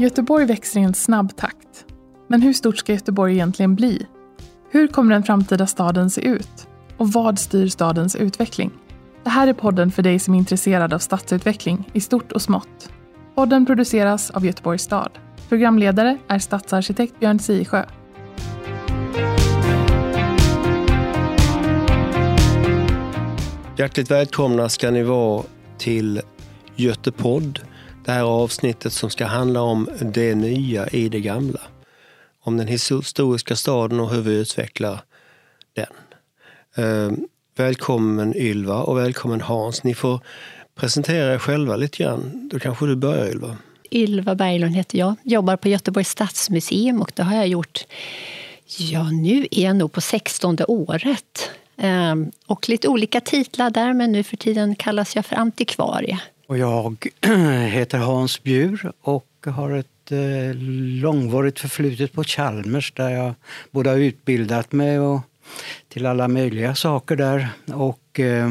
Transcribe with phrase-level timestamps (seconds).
[0.00, 1.86] Göteborg växer i en snabb takt.
[2.28, 4.06] Men hur stort ska Göteborg egentligen bli?
[4.70, 6.68] Hur kommer den framtida staden se ut?
[6.96, 8.70] Och vad styr stadens utveckling?
[9.24, 12.92] Det här är podden för dig som är intresserad av stadsutveckling i stort och smått.
[13.34, 15.10] Podden produceras av Göteborgs stad.
[15.48, 17.84] Programledare är stadsarkitekt Björn Sisjö.
[23.76, 25.42] Hjärtligt välkomna ska ni vara
[25.78, 26.20] till
[26.76, 27.69] Götepodd.
[28.10, 31.60] Det här avsnittet som ska handla om det nya i det gamla.
[32.40, 35.00] Om den historiska staden och hur vi utvecklar
[35.72, 35.86] den.
[36.76, 39.84] Ehm, välkommen Ylva och välkommen Hans.
[39.84, 40.20] Ni får
[40.74, 42.48] presentera er själva lite grann.
[42.52, 43.56] Då kanske du börjar Ylva.
[43.90, 45.14] Ylva Berglund heter jag.
[45.22, 47.84] Jobbar på Göteborgs stadsmuseum och det har jag gjort,
[48.76, 51.50] ja nu är jag nog på 16 året.
[51.76, 56.20] Ehm, och lite olika titlar där, men nu för tiden kallas jag för antikvarie.
[56.50, 57.06] Och jag
[57.68, 60.54] heter Hans Bjur och har ett eh,
[61.02, 63.34] långvarigt förflutet på Chalmers där jag
[63.70, 65.20] både har utbildat mig och
[65.88, 68.50] till alla möjliga saker där och eh,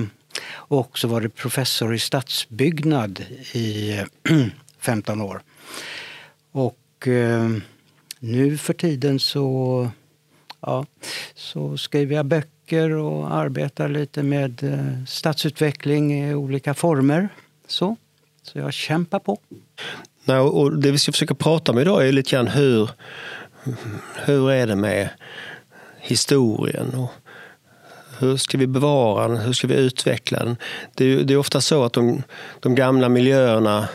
[0.52, 4.00] och också varit professor i stadsbyggnad i
[4.80, 5.42] 15 år.
[6.52, 7.50] Och eh,
[8.20, 9.90] nu för tiden så,
[10.62, 10.86] ja,
[11.36, 14.66] så skriver jag böcker och arbetar lite med
[15.08, 17.30] stadsutveckling i olika former.
[17.70, 17.96] Så,
[18.44, 19.38] så jag kämpar på.
[20.26, 22.90] Nej, och det vi ska försöka prata om idag är lite grann hur,
[24.16, 25.10] hur är det med
[26.00, 26.94] historien?
[26.96, 27.12] Och
[28.20, 29.38] hur ska vi bevara den?
[29.38, 30.58] Hur ska vi utveckla den?
[30.96, 32.24] Det är, det är ofta så att de,
[32.60, 33.90] de gamla miljöerna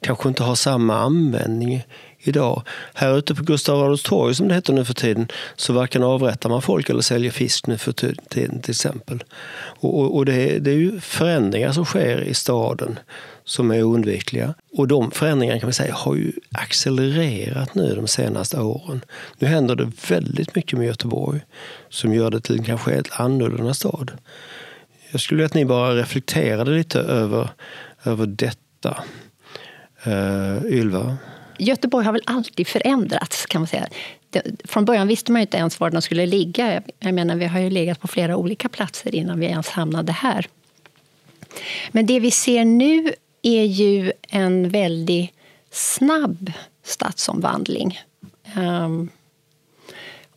[0.00, 1.86] kanske inte har samma användning
[2.24, 2.62] idag.
[2.94, 6.50] Här ute på Gustav Adolfs torg som det heter nu för tiden så varken avrättar
[6.50, 7.92] man folk eller säljer fisk nu för
[8.28, 9.24] tiden till exempel.
[9.54, 12.98] Och, och, och det, det, är ju förändringar som sker i staden
[13.44, 14.54] som är oundvikliga.
[14.76, 19.04] Och de förändringarna kan man säga har ju accelererat nu de senaste åren.
[19.38, 21.40] Nu händer det väldigt mycket med Göteborg
[21.88, 24.10] som gör det till en kanske helt annorlunda stad.
[25.10, 27.50] Jag skulle vilja att ni bara reflekterade lite över,
[28.04, 29.04] över detta.
[30.06, 31.16] Uh, Ylva?
[31.58, 33.88] Göteborg har väl alltid förändrats kan man säga.
[34.64, 36.82] Från början visste man ju inte ens var den skulle ligga.
[36.98, 40.46] Jag menar, vi har ju legat på flera olika platser innan vi ens hamnade här.
[41.92, 45.30] Men det vi ser nu är ju en väldigt
[45.70, 48.00] snabb stadsomvandling.
[48.56, 49.10] Um,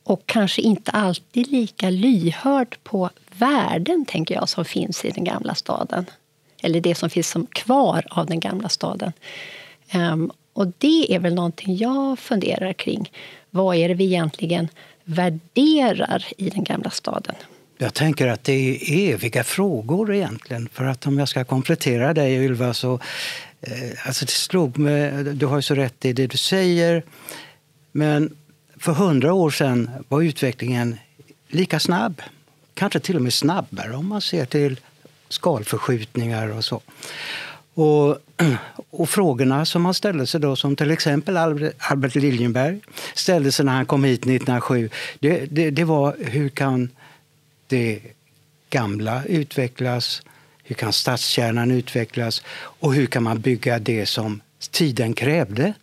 [0.04, 5.56] och kanske inte alltid lika lyhörd på värden tänker jag som finns i den gamla
[5.56, 6.06] staden.
[6.62, 9.12] Eller det som finns som kvar av den gamla staden.
[9.94, 13.12] Um, och det är väl någonting jag funderar kring.
[13.50, 14.68] Vad är det vi egentligen
[15.04, 17.36] värderar i den gamla staden?
[17.78, 20.70] Jag tänker att det är eviga frågor egentligen.
[20.74, 22.94] För att om jag ska komplettera dig Ylva så
[23.62, 27.04] eh, alltså det slog mig, du har ju så rätt i det du säger.
[27.92, 28.36] Men
[28.78, 30.98] för hundra år sedan var utvecklingen
[31.48, 32.22] lika snabb.
[32.74, 34.80] Kanske till och med snabbare om man ser till
[35.30, 36.82] skalförskjutningar och så.
[37.78, 38.18] Och,
[38.90, 42.80] och frågorna som han ställde sig då, som till exempel Albert Liljenberg
[43.14, 44.90] ställde sig när han kom hit 1907,
[45.20, 46.90] det, det, det var hur kan
[47.68, 48.02] det
[48.70, 50.22] gamla utvecklas?
[50.64, 52.44] Hur kan stadskärnan utvecklas?
[52.58, 55.74] Och hur kan man bygga det som tiden krävde?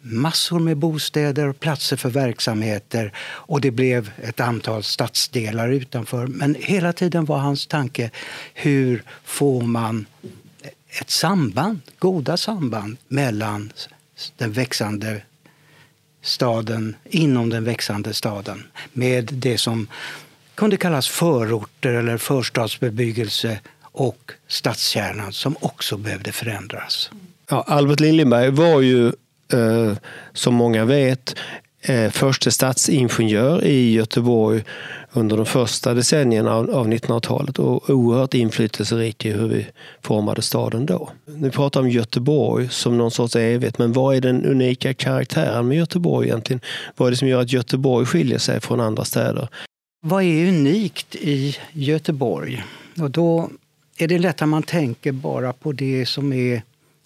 [0.00, 6.26] Massor med bostäder och platser för verksamheter och det blev ett antal stadsdelar utanför.
[6.26, 8.10] Men hela tiden var hans tanke
[8.54, 10.06] hur får man
[11.00, 13.72] ett samband, goda samband mellan
[14.36, 15.22] den växande
[16.22, 19.88] staden, inom den växande staden med det som
[20.54, 27.10] kunde kallas förorter eller förstadsbebyggelse och stadskärnan som också behövde förändras.
[27.48, 29.06] Ja, Albert Liljenberg var ju,
[29.52, 29.96] eh,
[30.32, 31.36] som många vet,
[31.82, 34.64] eh, förste stadsingenjör i Göteborg
[35.12, 39.66] under de första decennierna av, av 1900-talet och oerhört inflytelserik i hur vi
[40.02, 41.10] formade staden då.
[41.26, 45.76] Nu pratar om Göteborg som någon sorts evighet, men vad är den unika karaktären med
[45.76, 46.60] Göteborg egentligen?
[46.96, 49.48] Vad är det som gör att Göteborg skiljer sig från andra städer?
[50.04, 52.64] Vad är unikt i Göteborg?
[53.00, 53.50] Och då
[53.96, 56.62] är det lätt att man tänker bara på det som är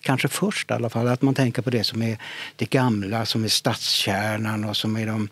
[0.06, 2.19] kanske först i alla fall, att man tänker på det som är
[2.56, 5.29] det gamla, som är stadskärnan och som är de,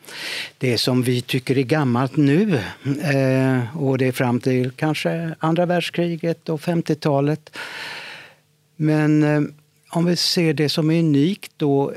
[0.58, 2.60] det som vi tycker är gammalt nu.
[3.02, 7.56] Eh, och det är fram till kanske andra världskriget och 50-talet.
[8.76, 9.42] Men eh,
[9.90, 11.92] om vi ser det som är unikt då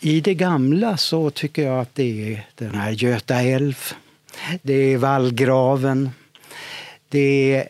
[0.00, 3.78] i det gamla så tycker jag att det är den här Göta älv,
[4.62, 6.10] det är vallgraven,
[7.08, 7.68] det är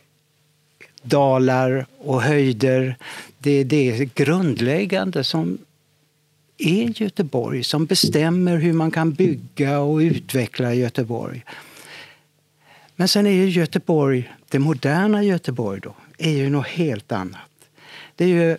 [1.03, 2.97] dalar och höjder.
[3.43, 5.59] Det är det grundläggande som
[6.59, 11.45] är Göteborg som bestämmer hur man kan bygga och utveckla Göteborg.
[12.97, 17.51] Men sen är ju Göteborg, det moderna Göteborg då, är ju något helt annat.
[18.17, 18.57] Det är ju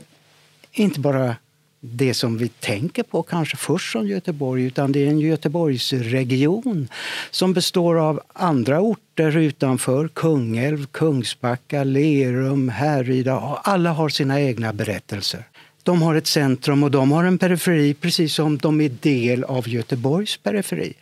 [0.71, 1.36] inte bara
[1.85, 6.88] det som vi tänker på kanske först som Göteborg utan det är en Göteborgsregion
[7.31, 10.07] som består av andra orter utanför.
[10.07, 13.59] Kungälv, Kungsbacka, Lerum, Härryda.
[13.63, 15.44] Alla har sina egna berättelser.
[15.83, 19.69] De har ett centrum och de har en periferi precis som de är del av
[19.69, 20.94] Göteborgs periferi.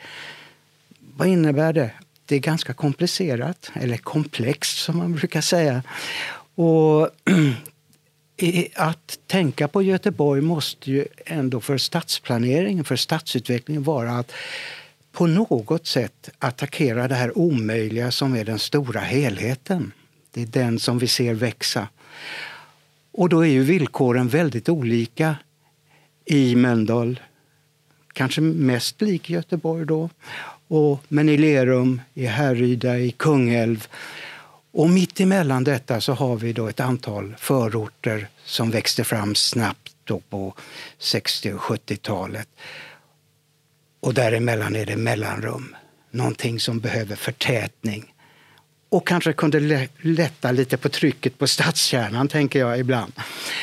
[1.18, 1.92] Vad innebär det?
[2.26, 5.84] Det är ganska komplicerat, eller komplext som man brukar säga.
[6.56, 7.10] Och
[8.76, 14.32] att tänka på Göteborg måste ju ändå för stadsplaneringen, för stadsutvecklingen vara att
[15.12, 19.92] på något sätt attackera det här omöjliga som är den stora helheten.
[20.32, 21.88] Det är den som vi ser växa.
[23.12, 25.36] Och då är ju villkoren väldigt olika
[26.26, 27.20] i Mölndal.
[28.14, 30.10] Kanske mest lik Göteborg då.
[30.68, 33.88] Och, men i Lerum, i Härryda, i Kungälv
[34.72, 39.96] och mitt emellan detta så har vi då ett antal förorter som växte fram snabbt
[40.04, 40.54] då på
[40.98, 42.48] 60 och 70-talet.
[44.00, 45.76] Och däremellan är det mellanrum,
[46.12, 48.14] någonting som behöver förtätning.
[48.90, 53.14] Och kanske kunde lätta lite på trycket på stadskärnan, tänker jag ibland.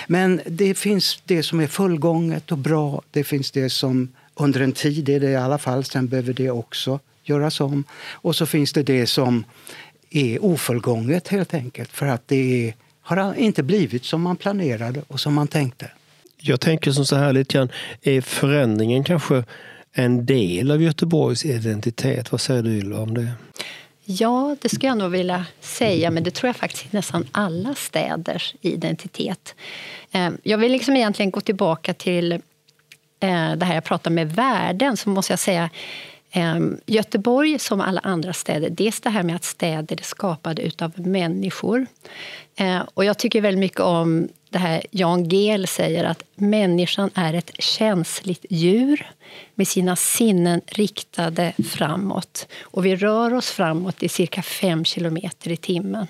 [0.06, 3.02] Men det finns det som är fullgånget och bra.
[3.10, 6.50] Det finns det som under en tid är det i alla fall, sen behöver det
[6.50, 7.84] också göras om.
[8.10, 9.44] Och så finns det det som
[10.10, 15.34] är ofullgånget helt enkelt för att det har inte blivit som man planerade och som
[15.34, 15.90] man tänkte.
[16.36, 17.68] Jag tänker som så här lite grann,
[18.02, 19.44] är förändringen kanske
[19.92, 22.32] en del av Göteborgs identitet?
[22.32, 23.30] Vad säger du Ylva om det?
[24.04, 27.74] Ja, det skulle jag nog vilja säga, men det tror jag faktiskt är nästan alla
[27.74, 29.54] städers identitet.
[30.12, 34.96] Eh, jag vill liksom egentligen gå tillbaka till eh, det här jag pratade med värden,
[34.96, 39.36] så måste jag säga Ehm, Ehm, Göteborg, som alla andra städer, dels det här med
[39.36, 41.86] att städer är skapade av människor.
[42.56, 47.34] Ehm, och jag tycker väldigt mycket om det här Jan Gehl säger att människan är
[47.34, 49.10] ett känsligt djur
[49.54, 52.46] med sina sinnen riktade framåt.
[52.60, 56.06] Och vi rör oss framåt i cirka fem kilometer i timmen.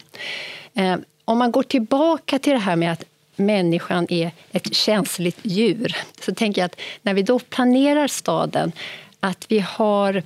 [0.75, 3.05] Ehm, om man går tillbaka till det här med att
[3.37, 8.73] människan är ett känsligt djur så tänker jag att när vi då planerar staden
[9.21, 10.23] att vi har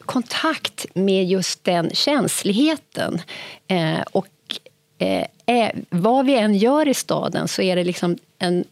[0.00, 3.22] kontakt med just den känsligheten.
[3.68, 4.28] Eh, och
[4.98, 8.64] eh, eh, vad vi än gör i staden så är det liksom en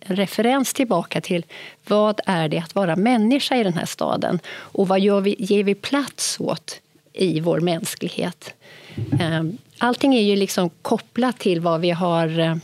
[0.00, 1.44] referens tillbaka till
[1.86, 5.64] vad är det att vara människa i den här staden och vad gör vi, ger
[5.64, 6.80] vi plats åt
[7.12, 8.54] i vår mänsklighet.
[9.20, 9.42] Eh,
[9.78, 12.56] allting är ju liksom kopplat till vad vi har eh,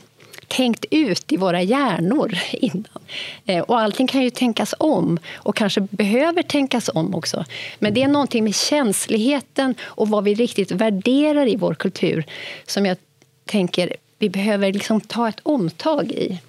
[0.49, 3.03] tänkt ut i våra hjärnor innan.
[3.47, 7.45] Eh, och allting kan ju tänkas om och kanske behöver tänkas om också.
[7.79, 12.25] Men det är någonting med känsligheten och vad vi riktigt värderar i vår kultur
[12.67, 12.97] som jag
[13.45, 16.41] tänker vi behöver liksom ta ett omtag i.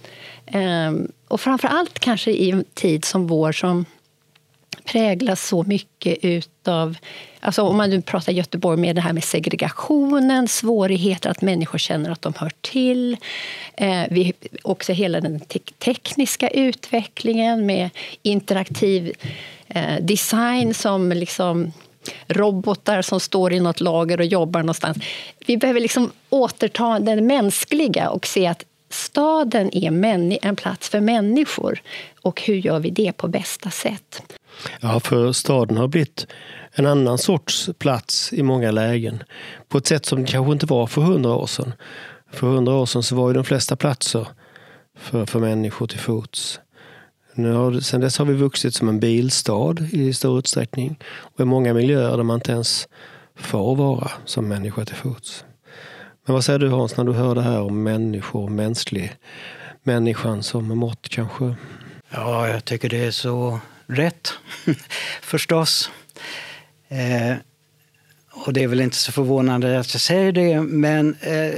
[0.46, 3.86] Ehm, och framför allt kanske i en tid som vår som
[4.84, 6.98] präglas så mycket utav...
[7.40, 12.10] Alltså om man nu pratar Göteborg med det här med segregationen, svårigheter att människor känner
[12.10, 13.18] att de hör till.
[13.74, 17.90] Eh, vi, också hela den te tekniska utvecklingen med
[18.22, 19.14] interaktiv
[19.68, 21.72] eh, design som liksom
[22.28, 24.98] robotar som står i något lager och jobbar någonstans.
[25.46, 31.82] Vi behöver liksom återta det mänskliga och se att staden är en plats för människor.
[32.22, 34.22] Och hur gör vi det på bästa sätt?
[34.80, 36.28] Ja, för staden har blivit
[36.72, 39.24] en annan sorts plats i många lägen.
[39.70, 41.74] På ett sätt som det kanske inte var för hundra år sedan.
[42.32, 44.28] För hundra år sedan så var ju de flesta platser
[44.98, 46.60] för, för människor till fots.
[47.34, 51.00] Nu har, sen dess har vi vuxit som en bilstad i stor utsträckning.
[51.16, 52.88] Och i många miljöer där man inte ens
[53.36, 55.46] får vara som människa till fots.
[56.26, 59.16] Men vad säger du Hans när du hör det här om människor, mänsklig,
[59.84, 61.56] människan som mått kanske?
[62.10, 64.34] Ja, jag tycker det är så rätt,
[65.22, 65.92] förstås.
[66.88, 67.36] Eh,
[68.46, 71.54] och det är väl inte så förvånande att jag säger det, men eh,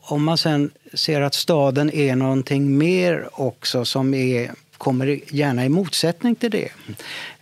[0.00, 5.68] om man sen ser att staden är någonting mer också som är, kommer gärna i
[5.68, 6.68] motsättning till det.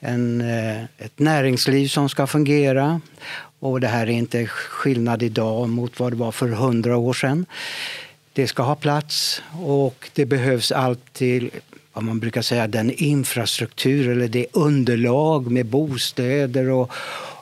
[0.00, 3.00] En, eh, ett näringsliv som ska fungera.
[3.58, 7.46] Och det här är inte skillnad idag mot vad det var för hundra år sedan.
[8.32, 11.50] Det ska ha plats och det behövs alltid
[11.96, 16.92] vad man brukar säga, den infrastruktur eller det underlag med bostäder och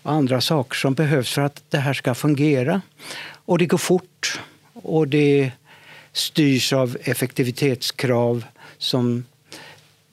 [0.02, 2.80] andra saker som behövs för att det här ska fungera.
[3.26, 4.40] Och det går fort
[4.72, 5.50] och det
[6.12, 8.44] styrs av effektivitetskrav
[8.78, 9.24] som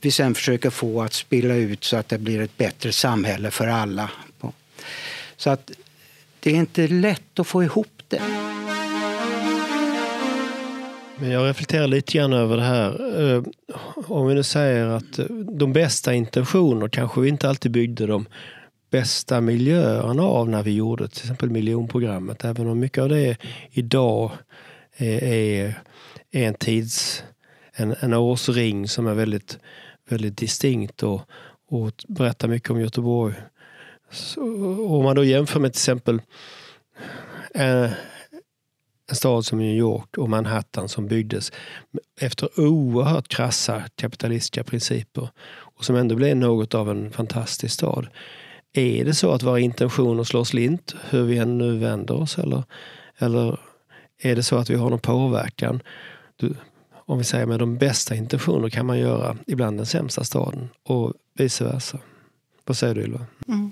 [0.01, 3.67] vi sen försöker få att spilla ut så att det blir ett bättre samhälle för
[3.67, 4.09] alla.
[5.37, 5.71] Så att
[6.39, 8.50] det är inte lätt att få ihop det.
[11.21, 13.21] Men jag reflekterar lite grann över det här.
[13.21, 13.43] Eh,
[14.07, 18.25] om vi nu säger att eh, de bästa intentioner kanske vi inte alltid byggde de
[18.91, 22.45] bästa miljöerna av när vi gjorde till exempel miljonprogrammet.
[22.45, 23.37] Även om mycket av det
[23.71, 24.31] idag
[24.97, 25.75] är,
[26.31, 27.23] är en tids
[27.73, 29.59] en, en årsring som är väldigt,
[30.09, 31.21] väldigt distinkt och,
[31.69, 33.33] och berättar mycket om Göteborg.
[34.11, 34.41] Så,
[34.87, 36.21] om man då jämför med till exempel
[39.11, 41.51] en, stad som New York och Manhattan som byggdes
[42.21, 48.07] efter oerhört krassa kapitalistiska principer och som ändå blev något av en fantastisk stad.
[48.73, 52.63] Är det så att våra intentioner slår slint hur vi än nu vänder oss eller,
[53.17, 53.59] eller
[54.21, 55.81] är det så att vi har någon påverkan?
[56.35, 56.53] Du,
[56.93, 61.13] om vi säger med de bästa intentioner kan man göra ibland den sämsta staden och
[61.37, 61.99] vice versa.
[62.65, 63.25] Vad säger du Ylva?
[63.47, 63.71] Mm.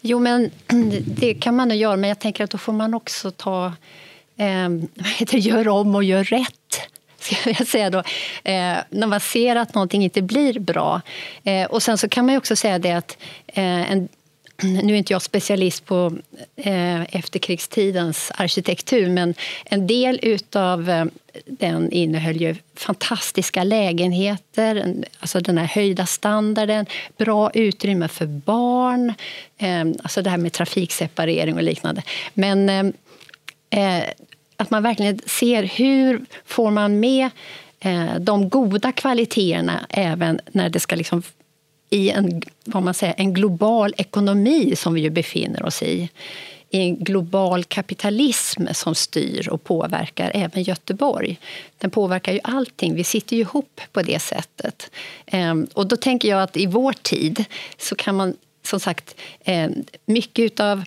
[0.00, 0.50] Jo men
[1.06, 3.72] det kan man nog göra men jag tänker att då får man också ta
[4.38, 4.68] eh,
[5.18, 6.80] heter, gör om och gör rätt.
[7.20, 7.98] Ska jag säga då.
[8.44, 11.00] Eh, när man ser att någonting inte blir bra.
[11.44, 13.16] Eh, och sen så kan man också säga det att
[13.46, 14.08] eh, en,
[14.62, 16.18] nu är inte jag specialist på
[16.56, 21.04] eh, efterkrigstidens arkitektur men en del utav eh,
[21.46, 29.14] den innehöll ju fantastiska lägenheter, alltså den här höjda standarden, bra utrymme för barn,
[29.58, 32.02] eh, alltså det här med trafikseparering och liknande.
[32.34, 32.92] Men ehm,
[33.70, 34.02] eh,
[34.56, 37.30] att man verkligen ser hur får man med
[37.80, 41.22] eh, de goda kvaliteterna även när det ska liksom
[41.90, 46.08] i en, vad man säger, en global ekonomi som vi ju befinner oss i.
[46.70, 51.38] I en global kapitalism som styr och påverkar även Göteborg.
[51.78, 52.94] Den påverkar ju allting.
[52.94, 54.90] Vi sitter ju ihop på det sättet.
[55.26, 57.44] Ehm, och då tänker jag att i vår tid
[57.78, 59.70] så kan man som sagt eh,
[60.06, 60.84] mycket utav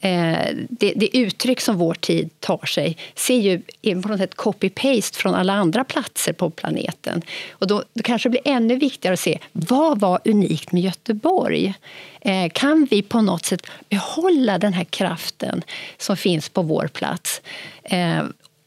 [0.00, 3.62] Eh, det, det, uttryck som vår tid tar sig ser ju
[4.02, 7.22] på något sätt copy-paste från alla andra platser på planeten.
[7.50, 11.74] Och då, då kanske det blir ännu viktigare att se vad var unikt med Göteborg.
[12.20, 15.62] Eh, kan vi på något sätt behålla den här kraften
[15.98, 17.42] som finns på vår plats?
[17.82, 18.22] Eh,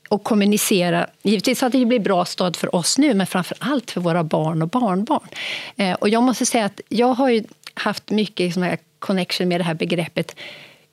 [0.10, 3.92] och kommunicera, givetvis så att det blir bra stad för oss nu men framför allt
[3.92, 5.28] för våra barn och barnbarn.
[5.76, 9.74] Eh, och jag måste säga att jag har haft mycket liksom, connection med det här
[9.74, 10.36] begreppet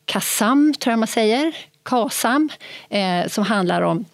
[0.09, 2.51] KASAM, tror jag man säger, KASAM,
[2.91, 4.05] eh, som handlar om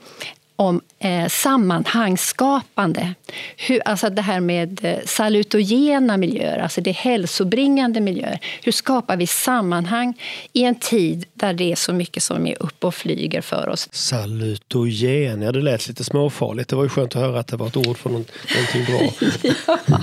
[0.56, 3.14] om eh, sammanhangsskapande.
[3.56, 8.38] Hur, alltså det här med eh, salutogena miljöer, alltså det hälsobringande miljöer.
[8.62, 10.14] Hur skapar vi sammanhang
[10.52, 13.88] i en tid där det är så mycket som är uppe och flyger för oss?
[13.92, 16.68] Salutogen, ja det lät lite småfarligt.
[16.68, 19.30] Det var ju skönt att höra att det var ett ord för något, någonting bra.
[19.66, 19.78] ja.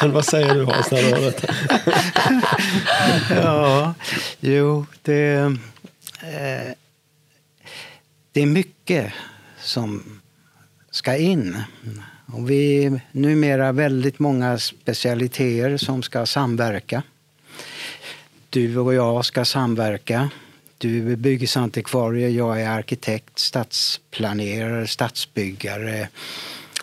[0.00, 1.54] Men vad säger du Hans när du hör detta?
[3.42, 3.94] ja,
[4.40, 5.34] jo, det,
[6.22, 6.72] eh,
[8.32, 9.12] det är mycket
[9.66, 10.20] som
[10.90, 11.56] ska in.
[12.26, 17.02] Och vi är numera väldigt många specialiteter som ska samverka.
[18.50, 20.30] Du och jag ska samverka.
[20.78, 26.08] Du är byggnadsantikvarie, jag är arkitekt, stadsplanerare, stadsbyggare,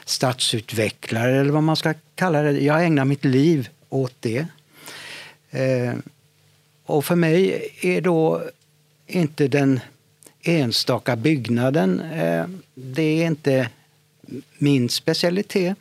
[0.06, 2.52] stadsutvecklare eller vad man ska kalla det.
[2.52, 4.48] Jag ägnar mitt liv åt det.
[5.50, 5.94] Eh,
[6.86, 8.44] och för mig är då
[9.08, 9.80] inte den
[10.44, 12.46] enstaka byggnaden, eh,
[12.76, 13.70] det är inte
[14.58, 15.78] min specialitet.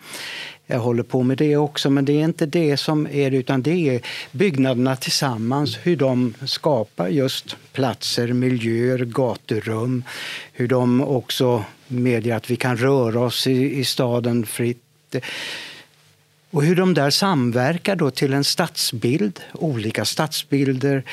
[0.67, 3.63] Jag håller på med det också, men det är inte det som är det, utan
[3.63, 4.01] det är
[4.33, 10.05] byggnaderna tillsammans, hur de skapar just platser, miljöer, gaturum,
[10.53, 15.15] hur de också medger att vi kan röra oss i, i staden fritt.
[16.51, 21.05] Och hur de där samverkar då till en stadsbild, olika stadsbilder,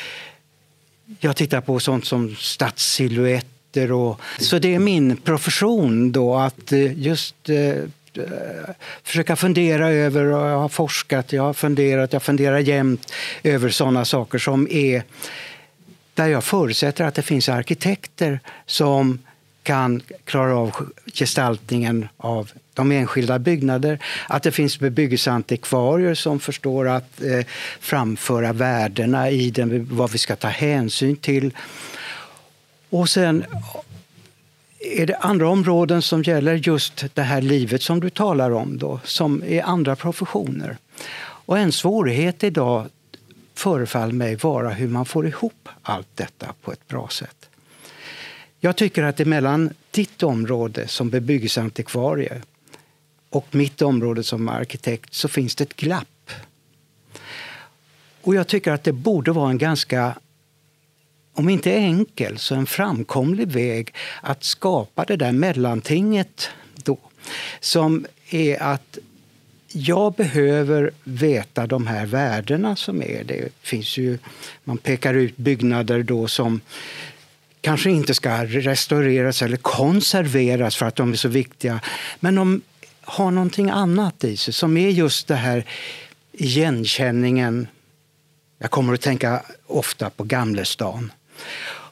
[1.19, 3.91] jag tittar på sånt som stadssilhuetter.
[3.91, 7.85] Och, så det är min profession då att eh, just eh, eh,
[9.03, 13.13] försöka fundera över, och jag har forskat, jag har funderat, jag funderar jämt
[13.43, 15.03] över såna saker som är
[16.13, 19.19] där jag förutsätter att det finns arkitekter som
[19.63, 23.99] kan klara av gestaltningen av de enskilda byggnader.
[24.27, 27.45] Att det finns bebyggelseantikvarier som förstår att eh,
[27.79, 31.51] framföra värdena i den, vad vi ska ta hänsyn till.
[32.89, 33.45] Och sen
[34.79, 38.99] är det andra områden som gäller just det här livet som du talar om, då,
[39.03, 40.77] som är andra professioner.
[41.21, 42.87] Och en svårighet idag
[43.55, 47.49] förefaller mig vara hur man får ihop allt detta på ett bra sätt.
[48.59, 52.41] Jag tycker att det mellan ditt område som bebyggelseantikvarie
[53.29, 56.31] och mitt område som arkitekt så finns det ett glapp.
[58.21, 60.15] Och jag tycker att det borde vara en ganska,
[61.33, 66.49] om inte enkel, så en framkomlig väg att skapa det där mellantinget
[66.83, 66.97] då.
[67.59, 68.97] Som är att
[69.73, 73.23] jag behöver veta de här värdena som är.
[73.23, 74.17] Det finns ju,
[74.63, 76.61] man pekar ut byggnader då som
[77.61, 81.79] kanske inte ska restaureras eller konserveras för att de är så viktiga.
[82.19, 82.61] Men de
[83.09, 85.65] har någonting annat i sig som är just det här
[86.31, 87.67] igenkänningen.
[88.57, 91.11] Jag kommer att tänka ofta på Gamlestan.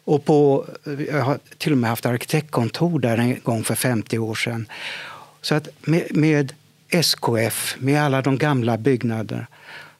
[0.04, 0.66] Och på,
[1.12, 4.68] jag har till och med haft arkitektkontor där en gång för 50 år sedan.
[5.42, 6.54] Så att med, med
[6.90, 9.48] SKF, med alla de gamla byggnaderna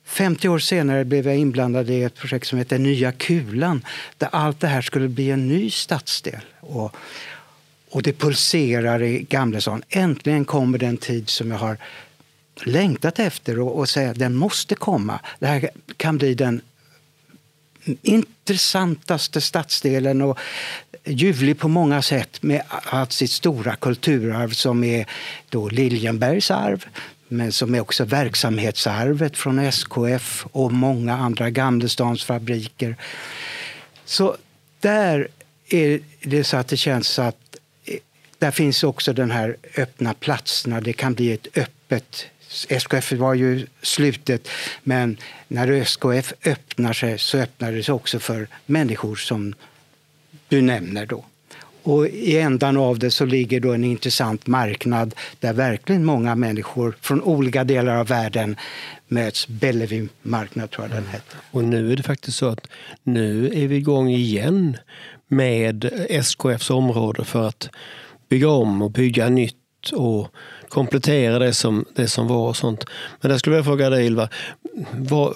[0.08, 3.86] 50 år senare blev jag inblandad i ett projekt som heter Nya Kulan
[4.18, 6.42] där allt det här skulle bli en ny stadsdel.
[6.60, 6.96] Och,
[7.90, 9.84] och det pulserar i Gamlestan.
[9.90, 11.78] Äntligen kommer den tid som jag har
[12.64, 15.20] längtat efter och, och säga den måste komma.
[15.40, 16.62] Det här kan bli den
[18.02, 20.40] intressantaste stadsdelen och
[21.06, 25.06] ljuvlig på många sätt med allt sitt stora kulturarv som är
[25.50, 26.86] då Liljenbergs arv
[27.28, 32.96] men som är också verksamhetsarvet från SKF och många andra Gamlestans fabriker.
[34.06, 34.38] Så
[34.80, 35.28] där
[35.70, 37.47] är det så att det känns att
[38.40, 40.82] där finns också den här öppna platserna.
[40.82, 42.26] Det kan bli ett öppet
[42.70, 44.48] SKF var ju slutet,
[44.84, 45.18] men
[45.48, 49.54] när SKF öppnar sig så öppnar det sig också för människor som
[50.48, 51.06] du nämner.
[51.06, 51.26] då.
[51.84, 56.96] Och I ändan av det så ligger då en intressant marknad där verkligen många människor
[57.02, 58.56] från olika delar av världen
[59.08, 59.48] möts.
[59.48, 61.34] Bellevue marknad tror jag den heter.
[61.34, 61.46] Mm.
[61.52, 62.68] Och nu är det faktiskt så att
[63.04, 64.78] nu är vi igång igen
[65.28, 67.70] med SKFs område för att
[68.30, 69.56] bygga om och bygga nytt
[69.94, 70.28] och
[70.70, 72.86] komplettera det som, det som var och sånt.
[73.22, 74.30] Men där skulle jag fråga dig Ylva,
[74.94, 75.36] vad,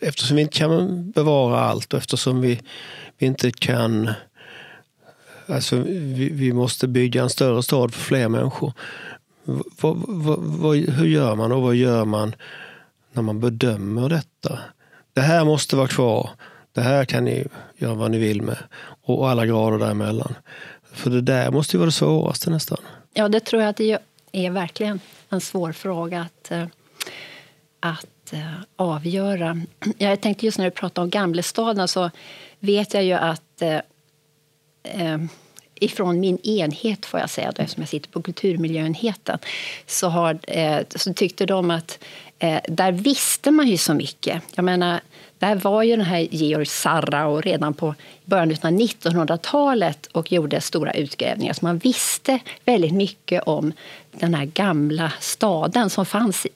[0.00, 2.60] eftersom vi inte kan bevara allt och eftersom vi,
[3.18, 4.10] vi inte kan
[5.46, 8.72] Alltså, vi, vi, måste bygga en större stad för fler människor.
[9.80, 12.34] Vad, vad, vad, hur gör man och vad gör man
[13.12, 14.58] när man bedömer detta?
[15.12, 16.30] Det här måste vara kvar.
[16.72, 17.44] Det här kan ni
[17.76, 18.58] göra vad ni vill med.
[19.04, 20.34] Och alla grader däremellan.
[20.92, 22.78] För det där måste ju vara det svåraste nästan.
[23.14, 23.98] Ja, det tror jag att det
[24.32, 26.66] är verkligen en svår fråga att, eh,
[27.80, 29.60] att eh, avgöra.
[29.98, 32.10] Jag tänkte just när du pratade om Gamlestaden så
[32.58, 33.80] vet jag ju att eh,
[34.82, 35.18] eh,
[35.74, 39.38] ifrån min enhet, får jag säga, då, eftersom jag sitter på kulturmiljöenheten,
[39.86, 41.98] så, har, eh, så tyckte de att
[42.38, 44.42] eh, där visste man ju så mycket.
[44.54, 45.00] Jag menar,
[45.42, 50.92] där var ju den här Georg Sarrau redan på början av 1900-talet och gjorde stora
[50.92, 51.52] utgrävningar.
[51.52, 53.72] Så man visste väldigt mycket om
[54.12, 56.46] den här gamla staden som fanns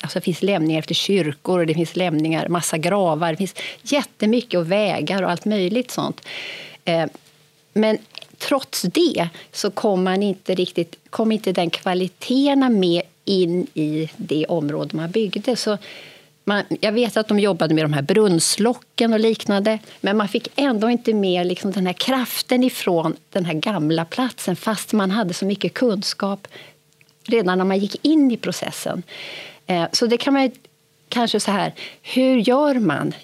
[0.00, 4.60] Alltså det finns lämningar efter kyrkor, och det finns lämningar, massa gravar, det finns jättemycket
[4.60, 6.20] och vägar och allt möjligt sånt.
[6.84, 7.06] Eh,
[7.72, 7.98] men
[8.38, 14.46] trots det så kom, man inte riktigt, kom inte den kvaliteterna med in i det
[14.46, 15.56] område man byggde.
[15.56, 15.78] Så
[16.44, 20.48] man, jag vet att de jobbade med de här brunnslocken och liknande men man fick
[20.56, 25.34] ändå inte med liksom den här kraften ifrån den här gamla platsen fast man hade
[25.34, 26.48] så mycket kunskap
[27.24, 29.02] redan när man gick in i processen.
[29.66, 30.50] Eh, så det kan man
[31.08, 33.14] kanske så här, hur gör man?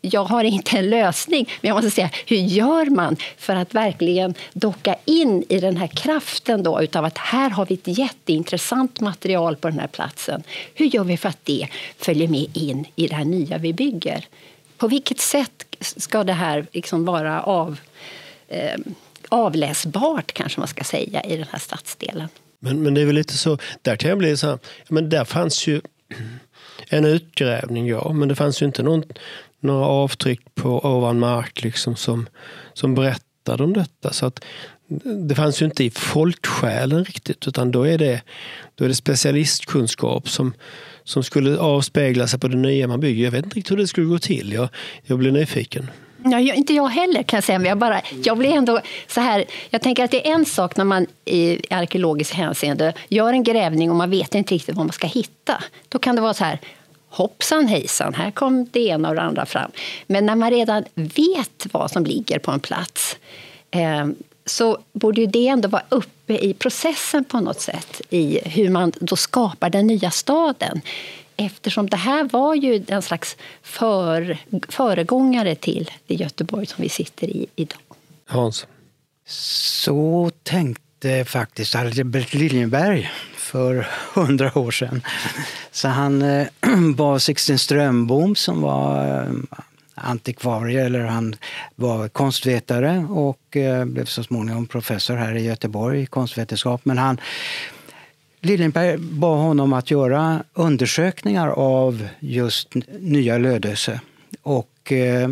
[0.00, 4.34] Jag har inte en lösning, men jag måste säga, hur gör man för att verkligen
[4.52, 9.56] docka in i den här kraften då, utav att här har vi ett jätteintressant material
[9.56, 10.42] på den här platsen.
[10.74, 14.24] Hur gör vi för att det följer med in i det här nya vi bygger?
[14.76, 17.78] På vilket sätt ska det här liksom vara av,
[18.48, 18.80] eh,
[19.28, 22.28] avläsbart, kanske man ska säga, i den här stadsdelen?
[22.58, 24.58] Men, men det är väl lite så, där kan jag bli så här,
[24.88, 25.80] men där fanns ju
[26.88, 29.04] en utgrävning, ja, men det fanns ju inte någon
[29.60, 32.28] några avtryck på ovan mark liksom som,
[32.72, 34.12] som berättade om detta.
[34.12, 34.44] Så att
[35.28, 38.22] det fanns ju inte i folksjälen riktigt utan då är det,
[38.74, 40.54] då är det specialistkunskap som,
[41.04, 43.24] som skulle avspegla sig på det nya man bygger.
[43.24, 44.52] Jag vet inte riktigt hur det skulle gå till.
[44.52, 44.68] Jag,
[45.02, 45.90] jag blir nyfiken.
[46.24, 49.44] Ja, inte jag heller kan jag säga, men jag, bara, jag blir ändå så här.
[49.70, 53.90] Jag tänker att det är en sak när man i arkeologiskt hänseende gör en grävning
[53.90, 55.64] och man vet inte riktigt vad man ska hitta.
[55.88, 56.58] Då kan det vara så här,
[57.10, 59.70] hoppsan hejsan, här kom det ena och det andra fram.
[60.06, 63.16] Men när man redan vet vad som ligger på en plats
[63.70, 64.06] eh,
[64.46, 68.92] så borde ju det ändå vara uppe i processen på något sätt i hur man
[69.00, 70.80] då skapar den nya staden.
[71.36, 77.26] Eftersom det här var ju en slags för, föregångare till det Göteborg som vi sitter
[77.26, 77.78] i idag.
[78.26, 78.66] Hans?
[79.26, 83.10] Så tänkte faktiskt Albert Liljenberg
[83.50, 85.02] för hundra år sedan.
[85.70, 86.46] Så han eh,
[86.96, 89.28] var Sixten Strömbom som var eh,
[89.94, 91.36] antikvarie, eller han
[91.76, 96.84] var konstvetare och eh, blev så småningom professor här i Göteborg i konstvetenskap.
[96.84, 97.20] Men han,
[98.40, 104.00] Liljenberg bad honom att göra undersökningar av just Nya Lödöse,
[104.42, 105.30] och, eh,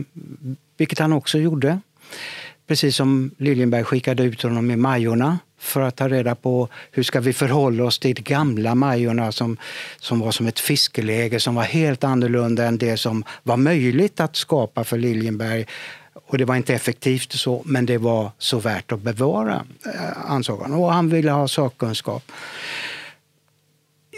[0.76, 1.80] vilket han också gjorde.
[2.66, 7.20] Precis som Liljenberg skickade ut honom i Majorna för att ta reda på hur ska
[7.20, 9.56] vi förhålla oss till de gamla Majorna som,
[10.00, 14.36] som var som ett fiskeläge som var helt annorlunda än det som var möjligt att
[14.36, 15.66] skapa för Liljenberg.
[16.26, 20.62] Och det var inte effektivt så, men det var så värt att bevara, eh, ansåg
[20.62, 20.72] han.
[20.72, 22.32] Och han ville ha sakkunskap.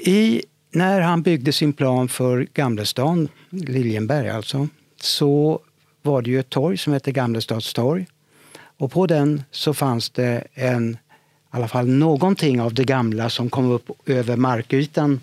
[0.05, 4.69] I, när han byggde sin plan för Gamlestan, Liljenberg alltså,
[5.01, 5.61] så
[6.03, 8.07] var det ju ett torg som hette Gamlestads torg.
[8.79, 10.99] Och på den så fanns det en,
[11.53, 15.21] i alla fall någonting av det gamla som kom upp över markytan.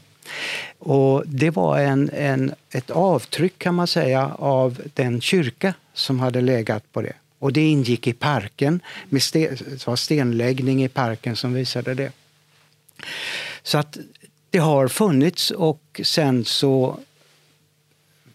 [0.79, 6.41] Och det var en, en, ett avtryck kan man säga av den kyrka som hade
[6.41, 7.13] legat på det.
[7.39, 12.11] Och det ingick i parken, med sten, det var stenläggning i parken som visade det.
[13.63, 13.97] Så att
[14.49, 16.99] det har funnits och sen så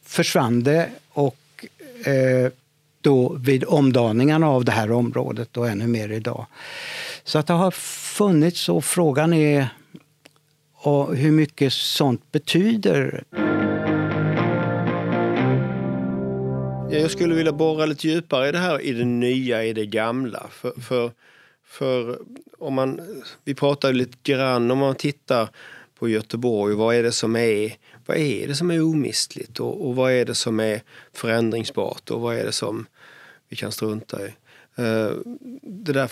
[0.03, 1.67] försvann det och
[2.05, 2.53] eh,
[3.01, 6.47] då vid omdaningarna av det här området och ännu mer idag.
[7.25, 9.69] Så att det har funnits och frågan är
[10.75, 13.25] och hur mycket sånt betyder.
[16.91, 20.47] Jag skulle vilja borra lite djupare i det här, i det nya, i det gamla.
[20.51, 21.11] För, för,
[21.65, 22.19] för
[22.59, 23.01] om man,
[23.45, 25.49] vi pratade lite grann, om man tittar
[25.99, 29.97] på Göteborg, vad är det som är, vad är, det som är omistligt och, och
[29.97, 30.83] vad är det som är
[31.13, 32.87] förändringsbart och vad är det som
[33.49, 34.31] vi kan strunta i.
[34.77, 35.11] Eh,
[35.63, 36.09] det där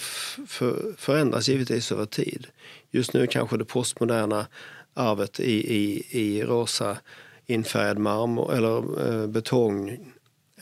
[0.96, 2.46] förändras givetvis över tid.
[2.90, 4.46] Just nu kanske det postmoderna
[4.94, 6.98] arvet i, i, i rosa
[7.46, 9.90] infärgad marmor eller eh, betong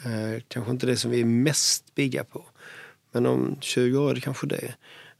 [0.04, 2.44] eh, kanske inte det som vi är mest bigga på.
[3.12, 4.74] Men om 20 år är det kanske det.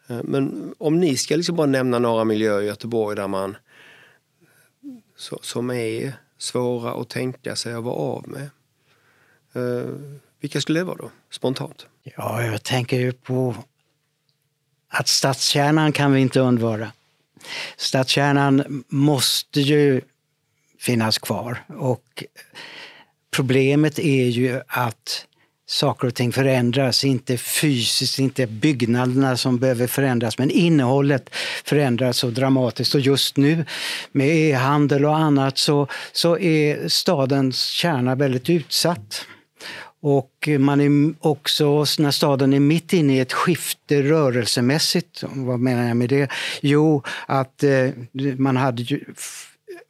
[0.06, 3.56] Eh, men om ni ska liksom bara nämna några miljöer i Göteborg där man
[5.42, 8.50] som är svåra att tänka sig att vara av med.
[9.52, 9.90] Eh,
[10.40, 11.86] vilka skulle det vara då, spontant?
[12.16, 13.54] Ja, jag tänker ju på
[14.88, 16.92] att stadskärnan kan vi inte undvara.
[17.76, 20.00] Stadskärnan måste ju
[20.78, 22.24] finnas kvar och
[23.30, 25.26] problemet är ju att
[25.66, 31.30] saker och ting förändras, inte fysiskt, inte byggnaderna som behöver förändras, men innehållet
[31.64, 32.94] förändras så dramatiskt.
[32.94, 33.64] Och just nu
[34.12, 39.26] med e-handel och annat så, så är stadens kärna väldigt utsatt.
[40.00, 45.88] Och man är också, när staden är mitt inne i ett skifte rörelsemässigt, vad menar
[45.88, 46.30] jag med det?
[46.60, 47.88] Jo, att eh,
[48.36, 49.04] man hade ju,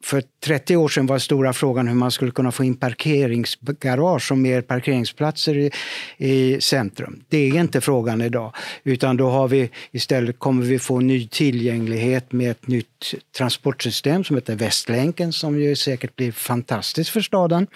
[0.05, 4.39] för 30 år sedan var stora frågan hur man skulle kunna få in parkeringsgarage och
[4.39, 5.71] mer parkeringsplatser i,
[6.17, 7.23] i centrum.
[7.29, 12.33] Det är inte frågan idag, utan då har vi istället kommer vi få ny tillgänglighet
[12.33, 17.67] med ett nytt transportsystem som heter Västlänken som ju säkert blir fantastiskt för staden.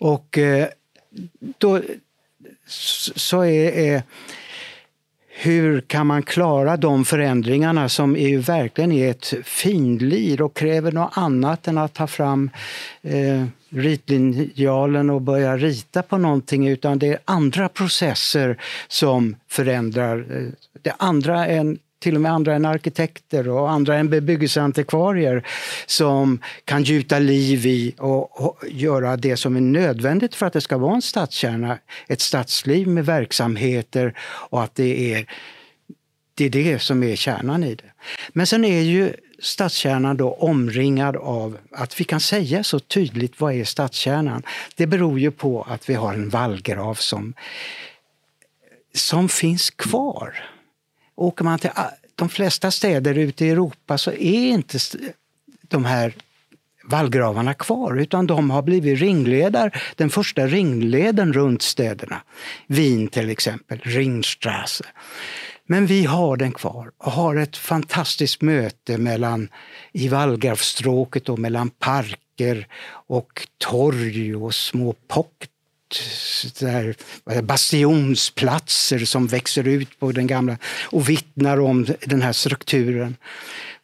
[0.00, 0.68] Och eh,
[1.58, 1.80] då
[2.66, 4.02] så är, är
[5.28, 11.10] hur kan man klara de förändringarna som är verkligen är ett finlir och kräver något
[11.12, 12.50] annat än att ta fram
[13.02, 20.18] eh, ritlinjalen och börja rita på någonting utan det är andra processer som förändrar.
[20.18, 20.48] Eh,
[20.82, 25.46] det andra än till och med andra än arkitekter och andra än bebyggelseantikvarier
[25.86, 30.78] som kan gjuta liv i och, göra det som är nödvändigt för att det ska
[30.78, 34.14] vara en stadskärna, ett stadsliv med verksamheter
[34.50, 35.26] och att det är
[36.34, 37.92] det är det som är kärnan i det.
[38.32, 43.54] Men sen är ju stadskärnan då omringad av att vi kan säga så tydligt vad
[43.54, 44.42] är stadskärnan.
[44.76, 47.34] Det beror ju på att vi har en vallgrav som,
[48.94, 50.51] som finns kvar.
[51.16, 54.78] Åker man till ah, de flesta städer ute i Europa så är inte
[55.68, 56.14] de här
[56.84, 62.22] vallgravarna kvar, utan de har blivit ringledar, den första ringleden runt städerna.
[62.66, 64.84] Wien till exempel, Ringstrasse.
[65.66, 69.48] Men vi har den kvar och har ett fantastiskt möte mellan,
[69.92, 72.66] i vallgravsstråket och mellan parker
[73.06, 75.50] och torg och små pocket
[76.60, 76.96] där,
[77.42, 83.16] bastionsplatser som växer ut på den gamla och vittnar om den här strukturen.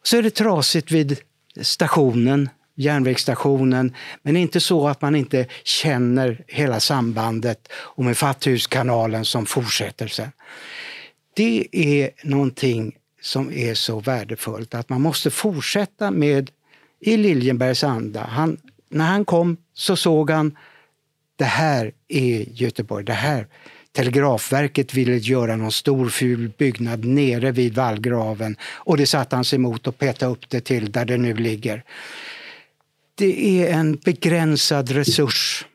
[0.03, 1.19] Så är det trasigt vid
[1.61, 9.45] stationen, järnvägsstationen, men inte så att man inte känner hela sambandet och med Fatthuskanalen som
[9.45, 10.31] fortsätter sen.
[11.35, 14.75] Det är någonting som är så värdefullt.
[14.75, 16.51] Att man måste fortsätta med
[16.99, 18.23] i Liljenbergs anda.
[18.23, 18.57] Han,
[18.89, 20.57] när han kom så såg han
[21.39, 23.05] det här är Göteborg.
[23.05, 23.47] Det här.
[23.91, 29.55] Telegrafverket ville göra någon stor ful byggnad nere vid vallgraven och det satte han sig
[29.55, 31.83] emot och petade upp det till där det nu ligger.
[33.15, 35.65] Det är en begränsad resurs.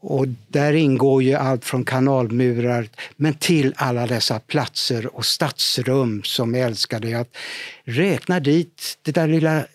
[0.00, 6.54] Och där ingår ju allt från kanalmurar men till alla dessa platser och stadsrum som
[6.54, 7.36] jag älskade att
[7.84, 9.66] räkna dit det där lilla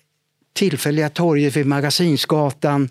[0.54, 2.90] tillfälliga torget vid Magasinsgatan.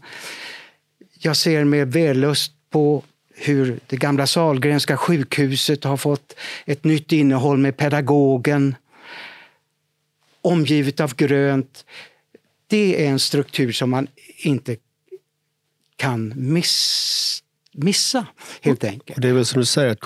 [1.26, 3.02] Jag ser med vällust på
[3.34, 8.74] hur det gamla Salgrenska sjukhuset har fått ett nytt innehåll med pedagogen.
[10.40, 11.84] Omgivet av grönt.
[12.66, 14.06] Det är en struktur som man
[14.36, 14.76] inte
[15.96, 18.26] kan miss, missa,
[18.60, 19.22] helt enkelt.
[19.22, 20.00] Det är väl som du säger, att